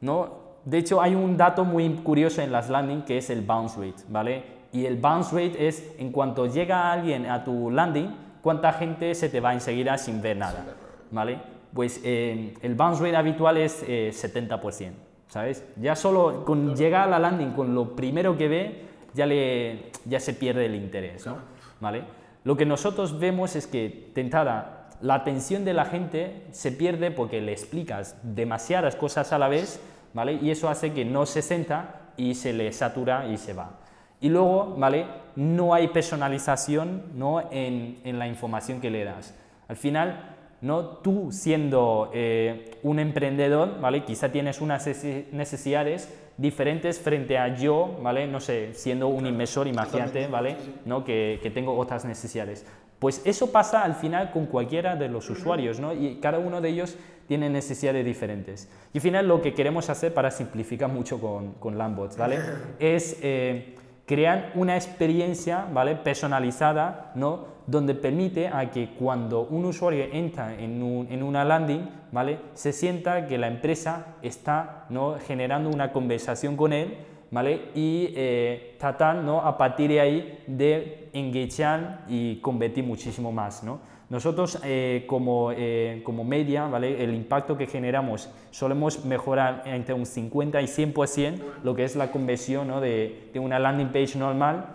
[0.00, 0.44] ¿No?
[0.64, 4.02] De hecho, hay un dato muy curioso en las landing que es el bounce rate,
[4.08, 4.44] ¿vale?
[4.74, 9.28] Y el bounce rate es en cuanto llega alguien a tu landing, cuánta gente se
[9.28, 10.64] te va enseguida sin ver nada,
[11.12, 11.38] ¿vale?
[11.72, 14.90] Pues eh, el bounce rate habitual es eh, 70%,
[15.28, 15.64] ¿sabes?
[15.80, 18.82] Ya solo con llegar a la landing con lo primero que ve,
[19.14, 21.36] ya, le, ya se pierde el interés, ¿no?
[21.80, 22.02] ¿Vale?
[22.42, 27.12] Lo que nosotros vemos es que, de entrada, la atención de la gente se pierde
[27.12, 29.80] porque le explicas demasiadas cosas a la vez,
[30.14, 30.32] ¿vale?
[30.32, 33.83] Y eso hace que no se sienta y se le satura y se va.
[34.24, 35.04] Y luego, ¿vale?
[35.36, 37.42] No hay personalización ¿no?
[37.50, 39.34] en, en la información que le das.
[39.68, 40.82] Al final, ¿no?
[41.04, 44.04] Tú siendo eh, un emprendedor, ¿vale?
[44.04, 46.08] Quizá tienes unas necesi- necesidades
[46.38, 48.26] diferentes frente a yo, ¿vale?
[48.26, 50.56] No sé, siendo un inversor, imagínate, ¿vale?
[50.86, 51.04] ¿No?
[51.04, 52.64] Que, que tengo otras necesidades.
[52.98, 55.92] Pues eso pasa al final con cualquiera de los usuarios, ¿no?
[55.92, 56.96] Y cada uno de ellos
[57.28, 58.70] tiene necesidades diferentes.
[58.94, 62.38] Y al final lo que queremos hacer para simplificar mucho con, con Lambots, ¿vale?
[62.78, 63.74] Es eh,
[64.06, 65.94] crear una experiencia, ¿vale?
[65.96, 67.54] Personalizada, ¿no?
[67.66, 72.38] Donde permite a que cuando un usuario entra en, un- en una landing, ¿vale?
[72.54, 75.16] Se sienta que la empresa está, ¿no?
[75.26, 76.98] Generando una conversación con él,
[77.30, 77.70] ¿vale?
[77.74, 78.76] Y eh,
[79.24, 79.40] ¿no?
[79.40, 83.80] A partir de ahí de engagear y convertir muchísimo más, ¿no?
[84.10, 87.02] Nosotros eh, como, eh, como media, ¿vale?
[87.02, 92.12] el impacto que generamos, solemos mejorar entre un 50 y 100% lo que es la
[92.12, 92.80] conversión ¿no?
[92.80, 94.66] de, de una landing page normal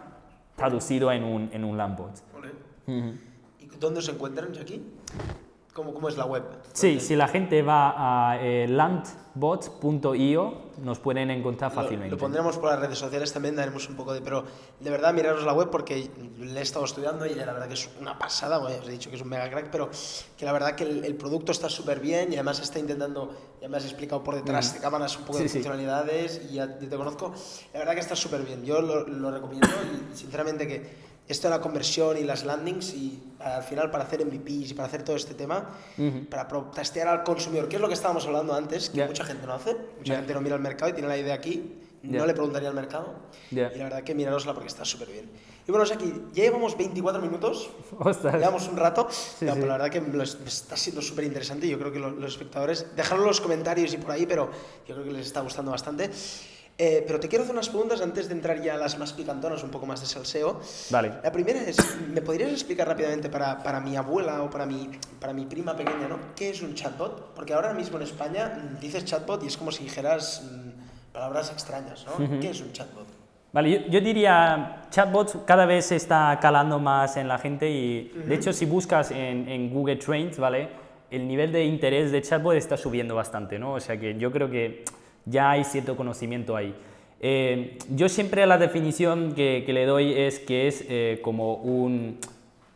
[0.56, 1.80] traducido en un, en un.
[1.80, 2.50] Ole.
[3.60, 4.82] ¿Y dónde se encuentran aquí?
[5.80, 6.44] ¿Cómo, ¿Cómo es la web?
[6.74, 12.12] Sí, si la gente va a eh, landbot.io nos pueden encontrar Lo- fácilmente.
[12.12, 14.20] Lo, pondremos por las redes sociales también, daremos un poco de...
[14.22, 14.44] Pero
[14.80, 17.90] de verdad, miraros la web porque le he estado estudiando y la verdad que es
[18.00, 19.90] una pasada, bueno, os he dicho que es un mega crack, pero
[20.38, 23.70] que la verdad que el, el producto está súper bien y además está intentando, ya
[23.70, 25.48] me has explicado por detrás de cámaras un poco de Mm.
[25.48, 25.58] Sí, sí.
[25.60, 27.34] funcionalidades y ya te conozco,
[27.74, 29.68] la verdad que está súper bien, yo lo, lo recomiendo
[30.12, 34.26] y sinceramente que esto de la conversión y las landings y al final para hacer
[34.26, 35.70] MVPs y para hacer todo este tema,
[36.30, 39.06] para pro- testear al consumidor, que es lo que estábamos hablando antes, que Ya.
[39.08, 40.16] mucha gente no hace, mucha Ya.
[40.18, 42.26] gente no mira al mercado y tiene la idea aquí, no Ya.
[42.26, 43.14] le preguntaría al mercado.
[43.52, 45.30] Y la verdad que mirarosla porque está súper bien.
[45.68, 48.34] Y bueno, aquí ya llevamos 24 minutos, Ostras.
[48.34, 49.46] llevamos un rato, no, sí.
[49.54, 50.02] pero la verdad que
[50.48, 51.68] está siendo súper interesante.
[51.70, 54.50] Yo creo que lo- los espectadores, dejadlo en los comentarios y por ahí, pero
[54.88, 56.10] yo creo que les está gustando bastante.
[56.82, 59.62] Eh, pero te quiero hacer unas preguntas antes de entrar ya a las más picantonas,
[59.64, 60.62] un poco más de salseo.
[60.90, 61.12] Vale.
[61.22, 64.90] La primera es, ¿me podrías explicar rápidamente para, para mi abuela o para mi,
[65.20, 66.18] para mi prima pequeña, ¿no?
[66.38, 67.34] ¿Qué es un chatbot?
[67.36, 71.52] Porque ahora mismo en España mm, dices chatbot y es como si dijeras mm, palabras
[71.52, 72.40] extrañas, ¿no?
[72.40, 73.08] ¿Qué es un chatbot?
[73.52, 78.08] Vale, yo, yo diría, chatbots cada vez se está calando más en la gente y
[78.26, 80.70] de hecho si buscas en, en Google Trends, ¿vale?
[81.12, 83.74] El nivel de interés de chatbot está subiendo bastante, ¿no?
[83.74, 84.86] O sea que yo creo que
[85.26, 86.76] ya hay cierto conocimiento ahí.
[87.22, 92.18] Eh, yo siempre la definición que, que, le doy es que es eh, como un,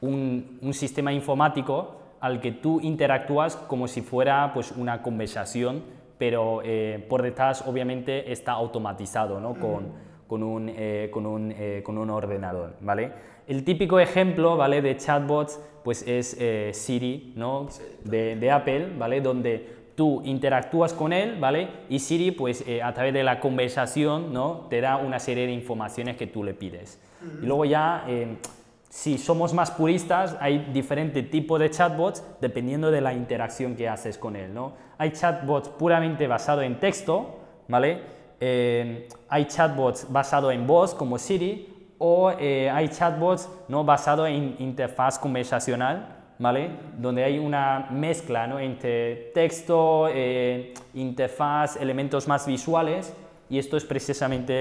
[0.01, 5.83] un, un, sistema informático al que tú interactúas como si fuera pues, una conversación,
[6.17, 9.53] pero eh, por detrás obviamente está automatizado ¿no?
[9.53, 9.93] con,
[10.27, 10.73] con, un,
[11.09, 11.53] con, un,
[11.83, 12.75] con, un, ordenador.
[12.81, 13.11] ¿vale?
[13.47, 14.81] El típico ejemplo ¿vale?
[14.81, 16.37] de chatbots pues, es
[16.77, 17.67] Siri ¿no?
[18.03, 19.21] de, de Apple, ¿vale?
[19.21, 21.69] donde tú interactúas con él, ¿vale?
[21.89, 24.67] Y Siri, pues eh, a través de la conversación, ¿no?
[24.69, 26.99] Te da una serie de informaciones que tú le pides.
[27.41, 28.37] Y luego ya, eh,
[28.89, 34.17] si somos más puristas, hay diferentes tipos de chatbots dependiendo de la interacción que haces
[34.17, 34.73] con él, ¿no?
[34.97, 38.01] Hay chatbots puramente basados en texto, ¿vale?
[38.41, 43.85] Eh, hay chatbots basados en voz, como Siri, o hay chatbots ¿no?
[43.85, 46.69] basados en interfaz conversacional, ¿vale?
[46.97, 48.59] Donde hay una mezcla ¿no?
[48.59, 53.13] entre texto, eh, interfaz, elementos más visuales,
[53.49, 54.53] y esto es precisamente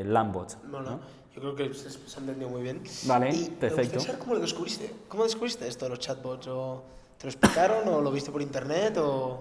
[0.00, 0.56] eh, Lambot.
[0.62, 1.00] Bueno, ¿no?
[1.34, 2.82] yo creo que se, se, ha entendido muy bien.
[3.06, 4.00] Vale, y perfecto.
[4.00, 4.92] saber cómo lo descubriste.
[5.08, 6.46] ¿Cómo descubriste esto de los chatbots?
[6.48, 6.82] ¿O
[7.18, 8.96] ¿Te lo explicaron o lo viste por internet?
[8.98, 9.40] O...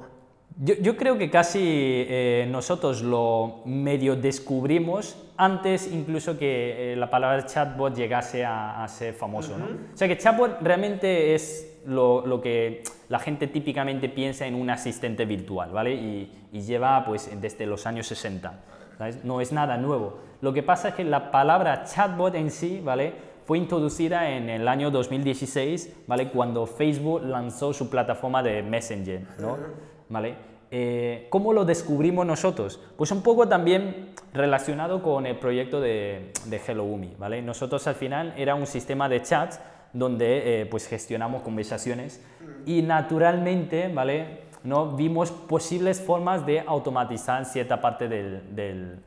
[0.59, 7.11] Yo, yo, creo que casi eh, nosotros lo medio descubrimos antes incluso que eh, la
[7.11, 9.53] palabra chatbot llegase a, a ser famoso.
[9.53, 9.59] Uh -huh.
[9.59, 9.93] ¿no?
[9.93, 14.69] O sea que chatbot realmente es lo, lo, que la gente típicamente piensa en un
[14.71, 15.93] asistente virtual, ¿vale?
[15.93, 18.53] Y, y lleva pues desde los años 60.
[18.97, 19.23] ¿sabes?
[19.23, 20.17] No es nada nuevo.
[20.41, 23.13] Lo que pasa es que la palabra chatbot en sí, ¿vale?
[23.45, 26.29] Fue introducida en el año 2016, ¿vale?
[26.29, 29.53] Cuando Facebook lanzó su plataforma de Messenger, ¿no?
[29.53, 29.96] Uh -huh.
[30.09, 30.35] ¿Vale?
[30.69, 32.79] Eh, ¿Cómo lo descubrimos nosotros?
[32.97, 37.41] Pues un poco también relacionado con el proyecto de, de ¿vale?
[37.41, 39.59] Nosotros al final era un sistema de chats
[39.93, 42.21] donde eh, pues gestionamos conversaciones
[42.65, 44.47] y naturalmente, ¿vale?
[44.63, 44.91] ¿No?
[44.97, 48.99] Vimos posibles formas de automatizar cierta parte del, del,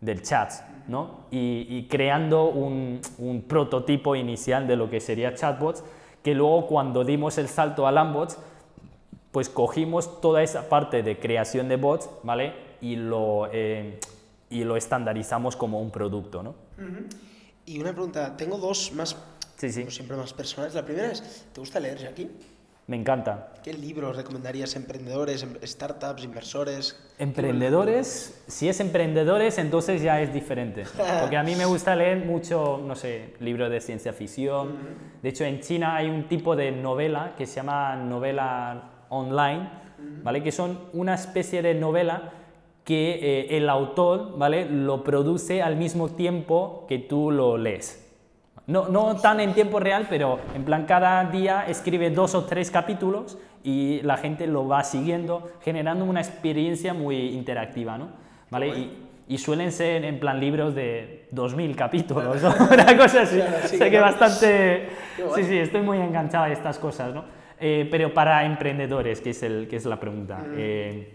[0.00, 0.52] del chat,
[0.88, 1.26] ¿no?
[1.30, 5.82] Y, y creando un, un, prototipo inicial de lo que sería chatbots,
[6.22, 8.38] que luego cuando dimos el salto a Lambots,
[9.32, 12.54] pues cogimos toda esa parte de creación de bots, ¿vale?
[12.80, 13.98] Y lo, eh,
[14.50, 16.50] y lo estandarizamos como un producto, ¿no?
[16.50, 17.06] Uh -huh.
[17.64, 19.16] Y una pregunta, tengo dos más,
[19.56, 19.86] sí, sí.
[19.88, 20.74] siempre más personales.
[20.74, 22.30] La primera es, ¿te gusta leer, Jackie?
[22.88, 23.54] Me encanta.
[23.62, 26.96] ¿Qué libros recomendarías a emprendedores, em, startups, inversores?
[27.16, 30.82] Emprendedores, si es emprendedores, entonces ya es diferente.
[31.20, 34.76] Porque a mí me gusta leer mucho, no sé, libros de ciencia ficción.
[35.22, 39.68] De hecho, en China hay un tipo de novela que se llama novela online,
[40.22, 40.42] ¿vale?
[40.42, 42.32] Que son una especie de novela
[42.84, 44.66] que eh, el autor, ¿vale?
[44.68, 47.98] Lo produce al mismo tiempo que tú lo lees.
[48.66, 52.70] No, no tan en tiempo real, pero en plan cada día escribe dos o tres
[52.70, 58.08] capítulos y la gente lo va siguiendo, generando una experiencia muy interactiva, ¿no?
[58.50, 58.68] ¿Vale?
[58.68, 58.98] Y,
[59.28, 62.54] y, suelen ser en plan libros de 2000 capítulos, ¿no?
[62.72, 63.40] una cosa así.
[63.66, 64.88] Sí, sé que bastante...
[65.34, 67.41] Sí, sí, estoy muy enganchado a estas cosas, ¿no?
[67.64, 70.38] Eh, pero para emprendedores, que es, el, que es la pregunta.
[70.38, 70.54] Mm.
[70.56, 71.14] Eh,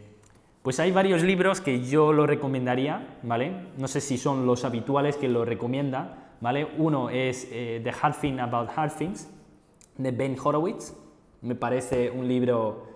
[0.61, 3.51] pues hay varios libros que yo lo recomendaría, ¿vale?
[3.77, 6.65] No sé si son los habituales que lo recomienda, ¿vale?
[6.77, 9.29] Uno es eh, The Hard Thing About Hard Things,
[9.97, 10.93] de Ben Horowitz.
[11.41, 12.87] Me parece un libro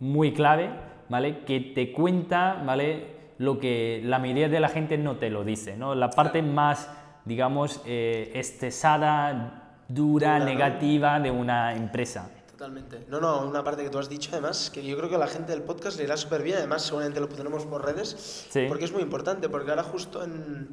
[0.00, 0.70] muy clave,
[1.10, 1.40] ¿vale?
[1.44, 3.16] Que te cuenta, ¿vale?
[3.36, 5.94] Lo que la mayoría de la gente no te lo dice, ¿no?
[5.94, 6.90] La parte más,
[7.26, 12.30] digamos, eh, estresada, dura, dura negativa de una empresa.
[12.58, 13.04] Totalmente.
[13.06, 15.28] No, no, una parte que tú has dicho, además, que yo creo que a la
[15.28, 18.64] gente del podcast le irá súper bien, además seguramente lo pondremos por redes, sí.
[18.66, 20.68] porque es muy importante, porque ahora justo en,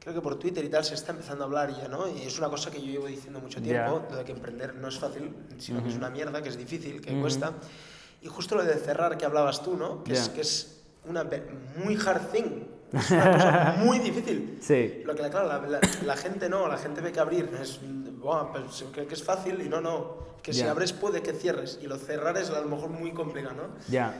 [0.00, 2.08] creo que por Twitter y tal se está empezando a hablar ya, ¿no?
[2.08, 4.16] Y es una cosa que yo llevo diciendo mucho tiempo, yeah.
[4.16, 5.84] de que emprender no es fácil, sino uh -huh.
[5.84, 7.20] que es una mierda, que es difícil, que uh -huh.
[7.20, 7.52] cuesta.
[8.22, 10.02] Y justo lo de cerrar que hablabas tú, ¿no?
[10.04, 10.22] Que, yeah.
[10.22, 11.28] es, que es una
[11.76, 14.58] muy hard thing, es una cosa muy difícil.
[14.60, 15.02] Sí.
[15.04, 17.80] Lo que, claro, la, la, la, gente no, la gente ve que abrir es,
[18.20, 20.28] pues, cree que es fácil y no, no.
[20.42, 20.64] Que yeah.
[20.64, 23.68] si abres puede que cierres y lo cerrar es a lo mejor muy complicado, ¿no?
[23.86, 23.90] Ya.
[23.90, 24.14] Yeah.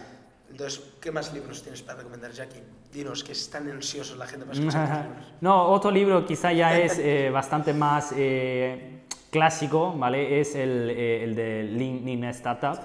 [0.51, 2.63] Entonces, ¿qué más libros tienes para recomendar, Jackie?
[2.93, 5.27] Dinos, que están ansiosos la gente para escuchar libros.
[5.41, 10.41] No, otro libro quizá ya es eh, bastante más eh, clásico, ¿vale?
[10.41, 12.79] Es el, eh, el de Lean in Startup,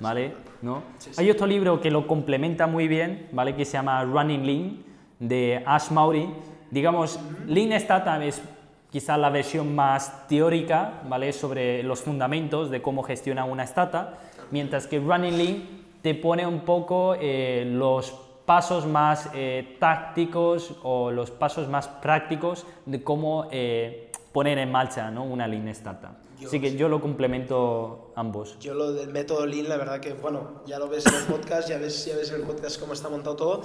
[0.00, 0.34] ¿vale?
[0.62, 0.82] ¿No?
[0.98, 1.20] Sí, sí.
[1.20, 3.54] Hay otro libro que lo complementa muy bien, ¿vale?
[3.54, 4.84] Que se llama Running Lean,
[5.20, 6.28] de Ash Maury.
[6.72, 8.42] Digamos, Lean Startup es
[8.90, 11.32] quizá la versión más teórica, ¿vale?
[11.32, 14.16] Sobre los fundamentos de cómo gestiona una startup,
[14.50, 15.62] mientras que Running Lean
[16.02, 18.12] te pone un poco eh, los
[18.46, 25.10] pasos más eh, tácticos o los pasos más prácticos de cómo eh, poner en marcha
[25.10, 25.24] ¿no?
[25.24, 26.10] una Lean Startup.
[26.44, 28.58] Así que yo lo complemento ambos.
[28.60, 31.68] Yo lo del método Lean, la verdad que, bueno, ya lo ves en el podcast,
[31.68, 33.62] ya ves, ya ves en el podcast cómo está montado todo,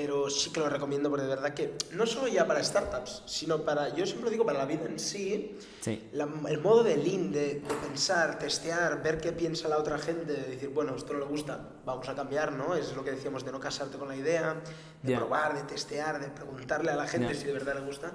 [0.00, 3.62] pero sí que lo recomiendo porque de verdad que no solo ya para startups, sino
[3.64, 6.08] para, yo siempre digo, para la vida en sí, Sí.
[6.12, 10.32] la- el modo de Lean, de, de pensar, testear, ver qué piensa la otra gente,
[10.34, 12.76] de decir, bueno, esto no le gusta, vamos a cambiar, ¿no?
[12.76, 14.62] Es lo que decíamos de no casarte con la idea,
[15.02, 15.18] de Ya.
[15.18, 17.40] probar, de testear, de preguntarle a la gente Ya.
[17.40, 18.12] si de verdad le gusta.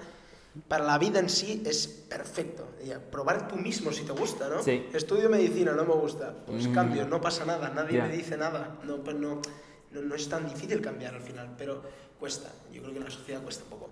[0.70, 2.66] Para la vida en sí es perfecto.
[2.86, 4.64] Ya, probar tú mismo si te gusta, ¿no?
[4.64, 4.88] Sí.
[4.94, 6.34] Estudio medicina, no me gusta.
[6.46, 6.74] Pues Mm.
[6.74, 8.06] cambio, no pasa nada, nadie Ya.
[8.06, 8.78] me dice nada.
[8.86, 9.42] No, pues no,
[9.94, 11.82] no, no es tan difícil cambiar al final, pero
[12.20, 12.50] cuesta.
[12.72, 13.90] Yo creo que en la sociedad cuesta un poco.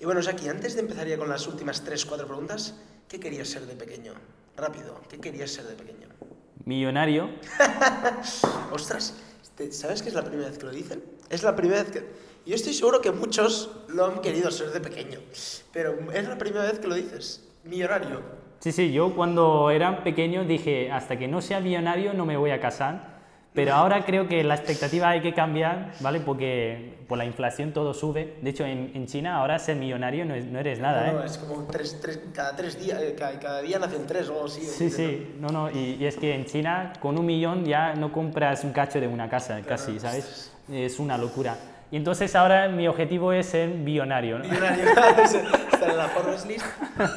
[0.00, 2.74] Y bueno, Jackie, antes de empezar ya con las últimas tres, cuatro preguntas,
[3.08, 4.12] ¿qué querías ser de pequeño?
[4.56, 6.08] Rápido, ¿qué querías ser de pequeño?
[6.64, 7.28] Millonario.
[8.72, 9.14] Ostras,
[9.56, 11.02] ¿te- ¿sabes que es la primera vez que lo dicen?
[11.30, 12.24] Es la primera vez que...
[12.46, 15.18] Yo estoy seguro que muchos lo han querido ser de pequeño,
[15.72, 17.42] pero es la primera vez que lo dices.
[17.64, 18.20] Millonario.
[18.60, 22.50] Sí, sí, yo cuando era pequeño dije, hasta que no sea millonario no me voy
[22.50, 23.13] a casar.
[23.54, 26.18] Pero ahora creo que la expectativa hay que cambiar, ¿vale?
[26.18, 28.34] Porque por la inflación todo sube.
[28.42, 31.26] De hecho, en, en China ahora ser millonario no, es- no eres nada, No, ¿eh?
[31.26, 34.46] es como tres, tres, cada tres días, eh, cada, cada día nacen tres o algo
[34.46, 34.62] así.
[34.62, 34.96] Sí, ¿entiendes,
[35.28, 38.64] sí, no, no, y, y es que en China con un millón ya no compras
[38.64, 40.52] un cacho de una casa, casi, ¿sabes?
[40.72, 41.56] Es una locura.
[41.94, 44.48] Y entonces ahora mi objetivo es ser millonario, ¿no?
[44.48, 44.84] Millonario.
[45.72, 46.66] Estar en la Forbes List.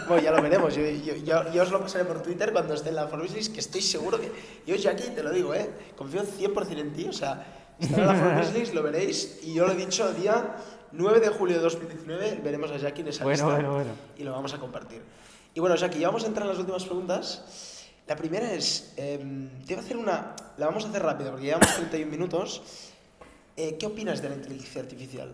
[0.07, 0.75] Bueno, ya lo veremos.
[0.75, 3.55] Yo, yo, yo, yo os lo pasaré por Twitter cuando esté en la Forbes List,
[3.55, 4.31] que estoy seguro que...
[4.67, 5.67] Yo, Jackie, te lo digo, ¿eh?
[5.95, 7.07] Confío 100% en ti.
[7.07, 7.43] O sea,
[7.79, 9.39] estará en la Forbes List, lo veréis.
[9.41, 10.57] Y yo lo he dicho, día
[10.91, 13.55] 9 de julio de 2019, veremos a Jackie en esa Bueno, lista.
[13.55, 13.91] bueno, bueno.
[14.15, 15.01] Y lo vamos a compartir.
[15.55, 17.87] Y bueno, Jackie, ya vamos a entrar en las últimas preguntas.
[18.05, 19.17] La primera es, eh,
[19.65, 20.35] te voy a hacer una...
[20.57, 22.93] La vamos a hacer rápido, porque llevamos 31 minutos.
[23.57, 25.31] Eh, ¿Qué opinas de la inteligencia artificial?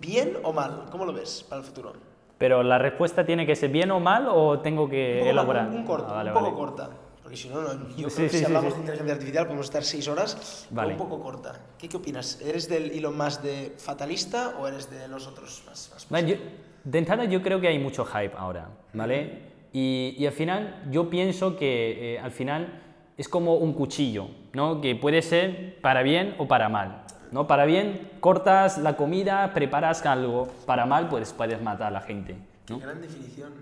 [0.00, 0.86] ¿Bien o mal?
[0.90, 1.92] ¿Cómo lo ves para el futuro?
[2.36, 5.68] Pero la respuesta tiene que ser bien o mal o tengo que Un poco, elaborar.
[5.68, 6.56] Un, un corto, Ah, vale, un poco vale.
[6.56, 6.90] corta.
[7.22, 8.74] Porque si no, no yo Sí, creo que sí, si hablamos sí.
[8.74, 10.92] de inteligencia artificial podemos estar seis horas, Vale.
[10.94, 11.60] un poco corta.
[11.78, 12.40] ¿Qué, qué opinas?
[12.40, 16.06] ¿Eres del hilo más de fatalista o eres de los otros más?
[16.10, 16.36] más yo-
[16.82, 19.42] de entrada yo creo que hay mucho hype ahora, ¿vale?
[19.72, 22.82] Y, y al final yo pienso que eh, al final
[23.16, 24.80] es como un cuchillo, ¿no?
[24.80, 27.46] Que puede ser para bien o para mal, ¿no?
[27.46, 32.36] Para bien cortas la comida, preparas algo, para mal pues puedes matar a la gente,
[32.66, 32.80] Qué ¿no?
[32.80, 33.52] gran definición.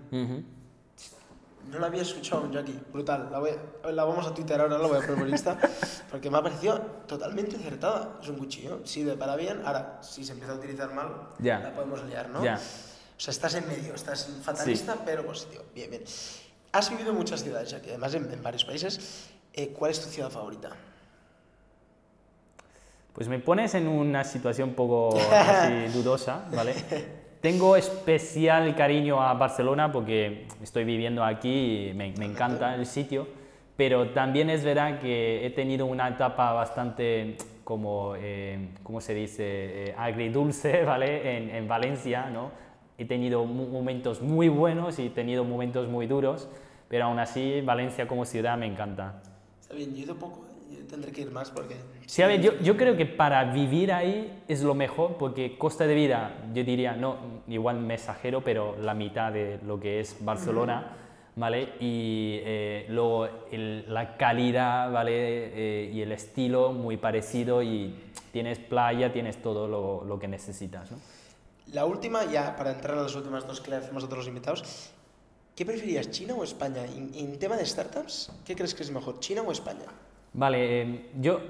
[1.69, 2.79] No la había escuchado aún, Jackie.
[2.91, 3.29] Brutal.
[3.31, 3.51] La, voy-
[3.93, 5.55] la vamos a tuitear ahora, la voy a poner por Insta.
[6.09, 8.17] Porque me ha parecido totalmente acertada.
[8.23, 8.79] Es un cuchillo.
[8.85, 9.61] Sí, de para bien.
[9.65, 11.59] Ahora, si se empieza a utilizar mal, Ya.
[11.59, 12.43] la podemos liar, ¿no?
[12.43, 12.55] Ya.
[12.55, 13.93] O sea, estás en medio.
[13.93, 15.63] Estás fatalista, pero positivo.
[15.75, 16.03] Bien, bien.
[16.71, 17.89] Has vivido en muchas ciudades, Jackie.
[17.89, 19.29] Además, en, en varios países.
[19.53, 20.71] Eh, ¿Cuál es tu ciudad favorita?
[23.19, 26.73] Pues me pones en una situación un poco así dudosa, ¿vale?
[27.41, 33.27] Tengo especial cariño a Barcelona porque estoy viviendo aquí y me, me encanta el sitio,
[33.75, 39.43] pero también es verdad que he tenido una etapa bastante como, eh, ¿cómo se dice?,
[39.43, 41.35] Eh, agridulce, ¿vale?
[41.35, 42.51] En, en Valencia, ¿no?
[42.97, 46.47] He tenido momentos muy buenos y he tenido momentos muy duros,
[46.87, 49.21] pero aún así Valencia como ciudad me encanta.
[49.59, 50.07] Está bien, yo he
[50.71, 50.83] ¿eh?
[50.89, 51.75] Tendré que ir más porque...
[52.05, 55.85] Sí, a ver, yo, yo creo que para vivir ahí es lo mejor porque costa
[55.87, 60.17] de vida, yo diría, no, igual me exagero, pero la mitad de lo que es
[60.23, 60.95] Barcelona,
[61.35, 61.73] ¿vale?
[61.79, 65.11] Y eh, luego el- la calidad, ¿vale?
[65.13, 67.95] Eh, y el estilo muy parecido y
[68.31, 70.97] tienes playa, tienes todo lo, lo que necesitas, ¿no?
[71.73, 74.27] La última, ya para entrar a las últimas dos que le hacemos a todos los
[74.27, 74.91] invitados.
[75.55, 76.83] ¿Qué preferías, China o España?
[76.85, 79.85] En, en tema de startups, ¿qué crees que es mejor, China o España?
[80.33, 81.41] Vale, eh, yo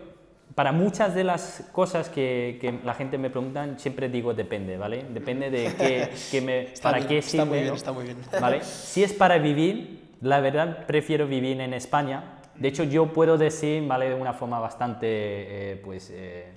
[0.56, 5.06] para muchas de las cosas que, que la gente me pregunta siempre digo depende, ¿vale?
[5.10, 8.04] Depende de qué, qué me, Está para bien, qué está sirve, muy bien, está muy
[8.06, 8.18] bien.
[8.42, 8.62] ¿Vale?
[8.64, 12.36] Si es para vivir, la verdad prefiero vivir en España.
[12.56, 14.10] De hecho, yo puedo decir, ¿vale?
[14.10, 16.52] De una forma bastante, eh, pues, eh,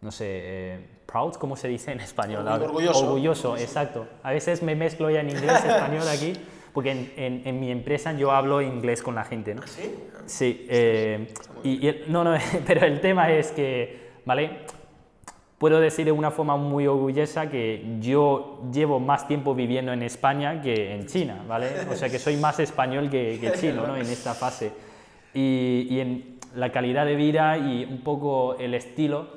[0.00, 2.44] no sé, eh, proud, ¿cómo se dice en español?
[2.46, 3.04] Orgu- orgulloso.
[3.06, 4.08] Orgulloso, exacto.
[4.24, 6.32] A veces me mezclo ya en inglés, español aquí,
[6.74, 9.62] porque en, en- en mi empresa yo hablo inglés con la gente, ¿no?
[9.66, 9.94] ¿Sí?
[10.26, 11.28] Sí, eh,
[11.62, 12.34] y, y el- no, no,
[12.66, 14.50] pero el tema es que, ¿vale?
[15.58, 20.60] Puedo decir de una forma muy orgullosa que yo llevo más tiempo viviendo en España
[20.60, 21.68] que en China, ¿vale?
[21.90, 23.96] O sea que soy más español que, que chino, ¿no?
[23.96, 24.72] En esta fase.
[25.32, 29.28] Y, y en la calidad de vida y un poco el estilo,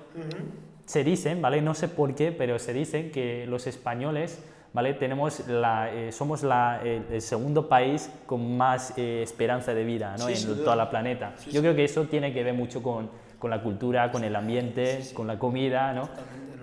[0.85, 1.61] se dicen, ¿vale?
[1.61, 4.43] No sé por qué, pero se dicen que los españoles,
[4.77, 4.93] ¿vale?
[4.93, 10.15] Tenemos la, eh, somos la, el, el segundo país con más eh, esperanza de vida,
[10.19, 10.27] ¿no?
[10.27, 10.63] Sí, en duda.
[10.65, 11.33] toda la planeta.
[11.37, 11.59] Sí, Yo sí.
[11.61, 13.09] creo que eso tiene que ver mucho con,
[13.39, 16.07] con la cultura, con el ambiente, con la comida, ¿no?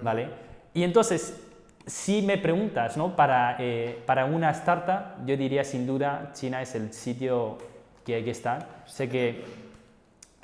[0.01, 0.29] ¿Vale?
[0.75, 1.43] Y entonces,
[1.87, 3.17] si me preguntas, ¿no?
[3.17, 7.59] Para, eh, para una startup, yo diría sin duda China es el sitio
[8.07, 8.85] que hay que estar.
[8.87, 9.43] Sé que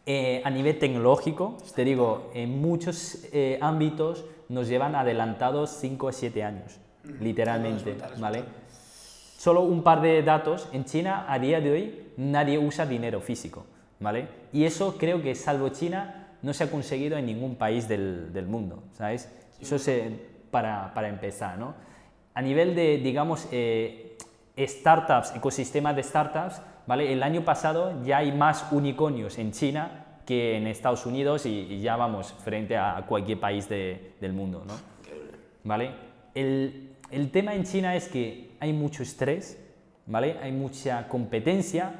[0.06, 6.10] eh, a nivel tecnológico, te digo, en muchos eh, ámbitos nos llevan adelantados 5 o
[6.10, 6.80] 7 años,
[7.20, 8.44] literalmente, ¿vale?
[9.38, 10.68] Solo un par de datos.
[10.72, 13.64] En China, a día de hoy, nadie usa dinero físico,
[13.98, 14.28] ¿vale?
[14.52, 18.46] Y eso creo que, salvo China, no se ha conseguido en ningún país del, del
[18.46, 19.30] mundo, ¿sabes?
[19.60, 20.10] Eso se,
[20.50, 21.74] para, para empezar, ¿no?
[22.34, 24.16] A nivel de, digamos, eh,
[24.58, 27.12] startups, ecosistema de startups, ¿vale?
[27.12, 31.80] El año pasado ya hay más unicornios en China que en Estados Unidos y, y
[31.80, 34.74] ya vamos frente a cualquier país de- del mundo, ¿no?
[35.64, 35.90] ¿vale?
[36.34, 39.58] El, el tema en China es que hay mucho estrés,
[40.06, 40.38] ¿vale?
[40.42, 41.94] Hay mucha competencia,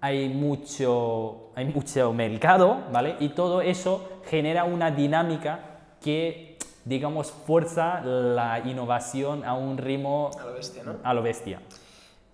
[0.00, 3.16] hay mucho, hay mucho mercado, ¿vale?
[3.20, 5.60] Y todo eso genera una dinámica
[6.00, 10.96] que, digamos, fuerza la innovación a un ritmo A lo bestia, ¿no?
[11.02, 11.60] a lo bestia.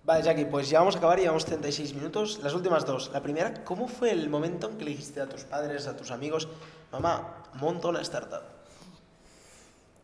[0.03, 2.39] Vale, Jackie, pues ya vamos a acabar, llevamos 36 minutos.
[2.43, 3.11] Las últimas dos.
[3.13, 6.11] La primera, ¿cómo fue el momento en que le dijiste a tus padres, a tus
[6.11, 6.49] amigos,
[6.91, 8.60] mamá, monto una startup?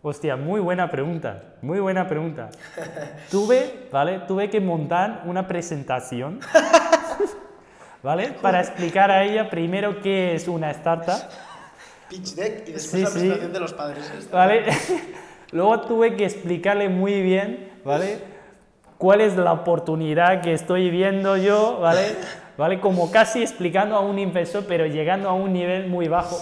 [0.09, 2.49] Hostia, muy buena pregunta, muy buena pregunta.
[3.29, 4.19] Tuve, ¿vale?
[4.19, 6.39] Tuve que montar una presentación,
[8.01, 8.29] ¿vale?
[8.41, 11.27] Para explicar a ella primero qué es una startup,
[12.07, 13.13] Pitch deck y después Sí, la sí.
[13.15, 14.09] presentación de los padres.
[14.17, 14.33] Esto.
[14.37, 14.63] ¿vale?
[15.51, 18.19] Luego tuve que explicarle muy bien, ¿vale?
[18.97, 22.15] Cuál es la oportunidad que estoy viendo yo, ¿vale?
[22.57, 22.79] ¿Vale?
[22.79, 26.37] Como casi explicando a un inversor, pero llegando a un nivel muy bajo.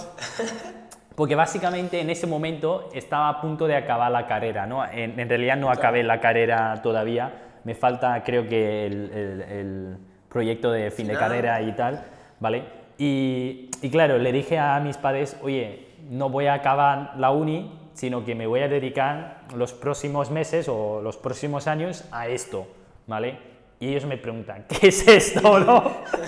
[1.16, 4.84] Porque básicamente en ese momento estaba a punto de acabar la carrera, ¿no?
[4.86, 7.32] En, en realidad no acabé la carrera todavía,
[7.64, 9.96] me falta creo que el, el- el
[10.28, 12.04] proyecto de fin de carrera y tal,
[12.38, 12.64] ¿vale?
[12.98, 17.72] Y, y claro, le dije a mis padres, oye, no voy a acabar la uni,
[17.94, 22.66] sino que me voy a dedicar los próximos meses o los próximos años a esto,
[23.06, 23.38] ¿vale?
[23.80, 25.82] Y ellos me preguntan, ¿qué es esto, no?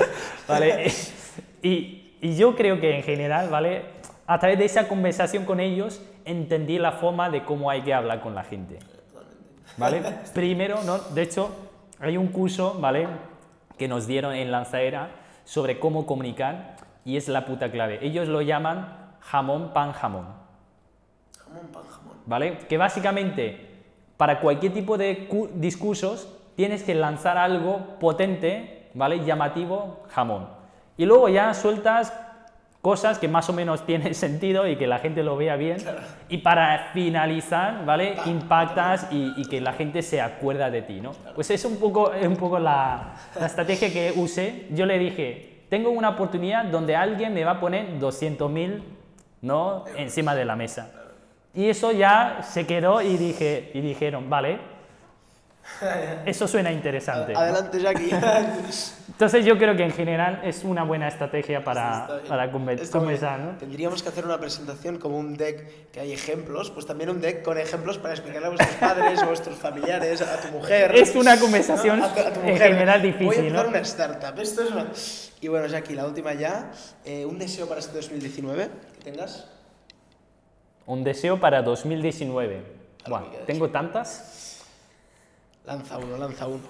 [0.49, 0.87] ¿Vale?
[1.63, 3.83] Y, y yo creo que en general, ¿vale?
[4.29, 8.21] A través de esa conversación con ellos entendí la forma de cómo hay que hablar
[8.21, 8.79] con la gente.
[9.79, 10.03] ¿Vale?
[10.35, 10.99] Primero, ¿no?
[10.99, 11.51] De hecho,
[11.99, 13.09] hay un curso, ¿vale?
[13.79, 15.09] Que nos dieron en Lanzadera
[15.45, 16.77] sobre cómo comunicar
[17.07, 17.99] y es la puta clave.
[18.03, 20.27] Ellos lo llaman jamón, pan, jamón.
[21.39, 22.17] Jamón, pan, jamón.
[22.27, 22.59] ¿vale?
[22.69, 23.67] Que básicamente
[24.19, 29.25] para cualquier tipo de cu- discursos tienes que lanzar algo potente, ¿vale?
[29.25, 30.49] Llamativo, jamón.
[30.99, 32.13] Y luego ya sueltas
[32.83, 35.79] cosas que más o menos tienen sentido y que la gente lo vea bien.
[36.29, 38.17] Y para finalizar, ¿vale?
[38.27, 41.13] Impactas y, y que la gente se acuerda de ti, ¿no?
[41.35, 44.67] Pues es un poco, un poco la, la estrategia que usé.
[44.71, 48.83] Yo le dije, tengo una oportunidad donde alguien me va a poner 200.000,
[49.43, 49.85] ¿no?
[49.97, 50.91] Encima de la mesa.
[51.55, 54.59] Y eso ya se quedó y, dije, y dijeron, vale,
[56.27, 57.33] eso suena interesante.
[57.33, 57.39] ¿no?
[57.39, 58.11] Adelante, Jackie.
[59.09, 63.57] Entonces yo creo que en general es una buena estrategia para, para conversar, ¿no?
[63.59, 67.43] Tendríamos que hacer una presentación como un deck que hay ejemplos, pues también un deck
[67.43, 70.95] con ejemplos para explicarle a vuestros padres, a vuestros familiares, a tu mujer.
[70.95, 72.05] Es una conversación ¿no?
[72.07, 73.71] A tu- a tu en general Voy a difícil, empezar ¿no?
[73.71, 74.39] una startup.
[74.41, 74.87] Esto es una...
[75.41, 76.71] Y bueno, Jackie, la última ya.
[77.05, 79.49] Eh, un deseo para este 2019 que tengas.
[80.87, 82.57] Un deseo para 2019.
[83.05, 83.47] Algo Buah, que quieras.
[83.47, 84.38] ¿Tengo tantas?
[85.69, 86.63] Lanza uno, lanza uno.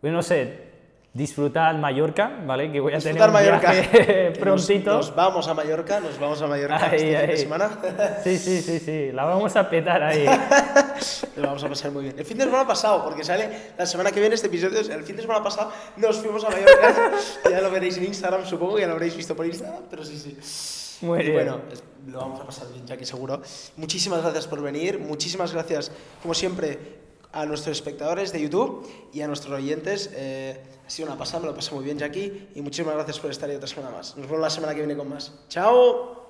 [0.00, 0.72] Bueno, no sé,
[1.12, 2.72] disfrutar Mallorca, ¿vale?
[2.72, 3.70] Que voy a Disfrutar tener un Mallorca.
[3.72, 4.32] viaje
[4.86, 7.70] nos- vamos a Mallorca, nos vamos a Mallorca Ahí, este fin de semana.
[8.24, 10.24] Sí, sí, sí, sí, la vamos a petar ahí.
[11.36, 12.18] Lo vamos a pasar muy bien.
[12.18, 15.16] El fin de semana pasado, porque sale la semana que viene este episodio, el fin
[15.16, 17.10] de semana pasado nos fuimos a Mallorca.
[17.50, 21.04] ya lo veréis en Instagram, supongo ya lo habréis visto por Instagram, pero sí, sí.
[21.04, 21.34] Muy y bien.
[21.34, 21.60] bueno,
[22.06, 23.42] lo vamos a pasar bien, Jackie, seguro.
[23.76, 25.90] Muchísimas gracias por venir, muchísimas gracias,
[26.22, 27.01] como siempre,
[27.32, 30.10] a nuestros espectadores de YouTube y a nuestros oyentes.
[30.14, 33.30] Eh, ha sido una pasada, me lo pasé muy bien, Jackie, y muchísimas gracias por
[33.30, 34.16] estar ahí otra semana más.
[34.16, 35.32] Nos vemos la semana que viene con más.
[35.48, 36.21] ¡Chao!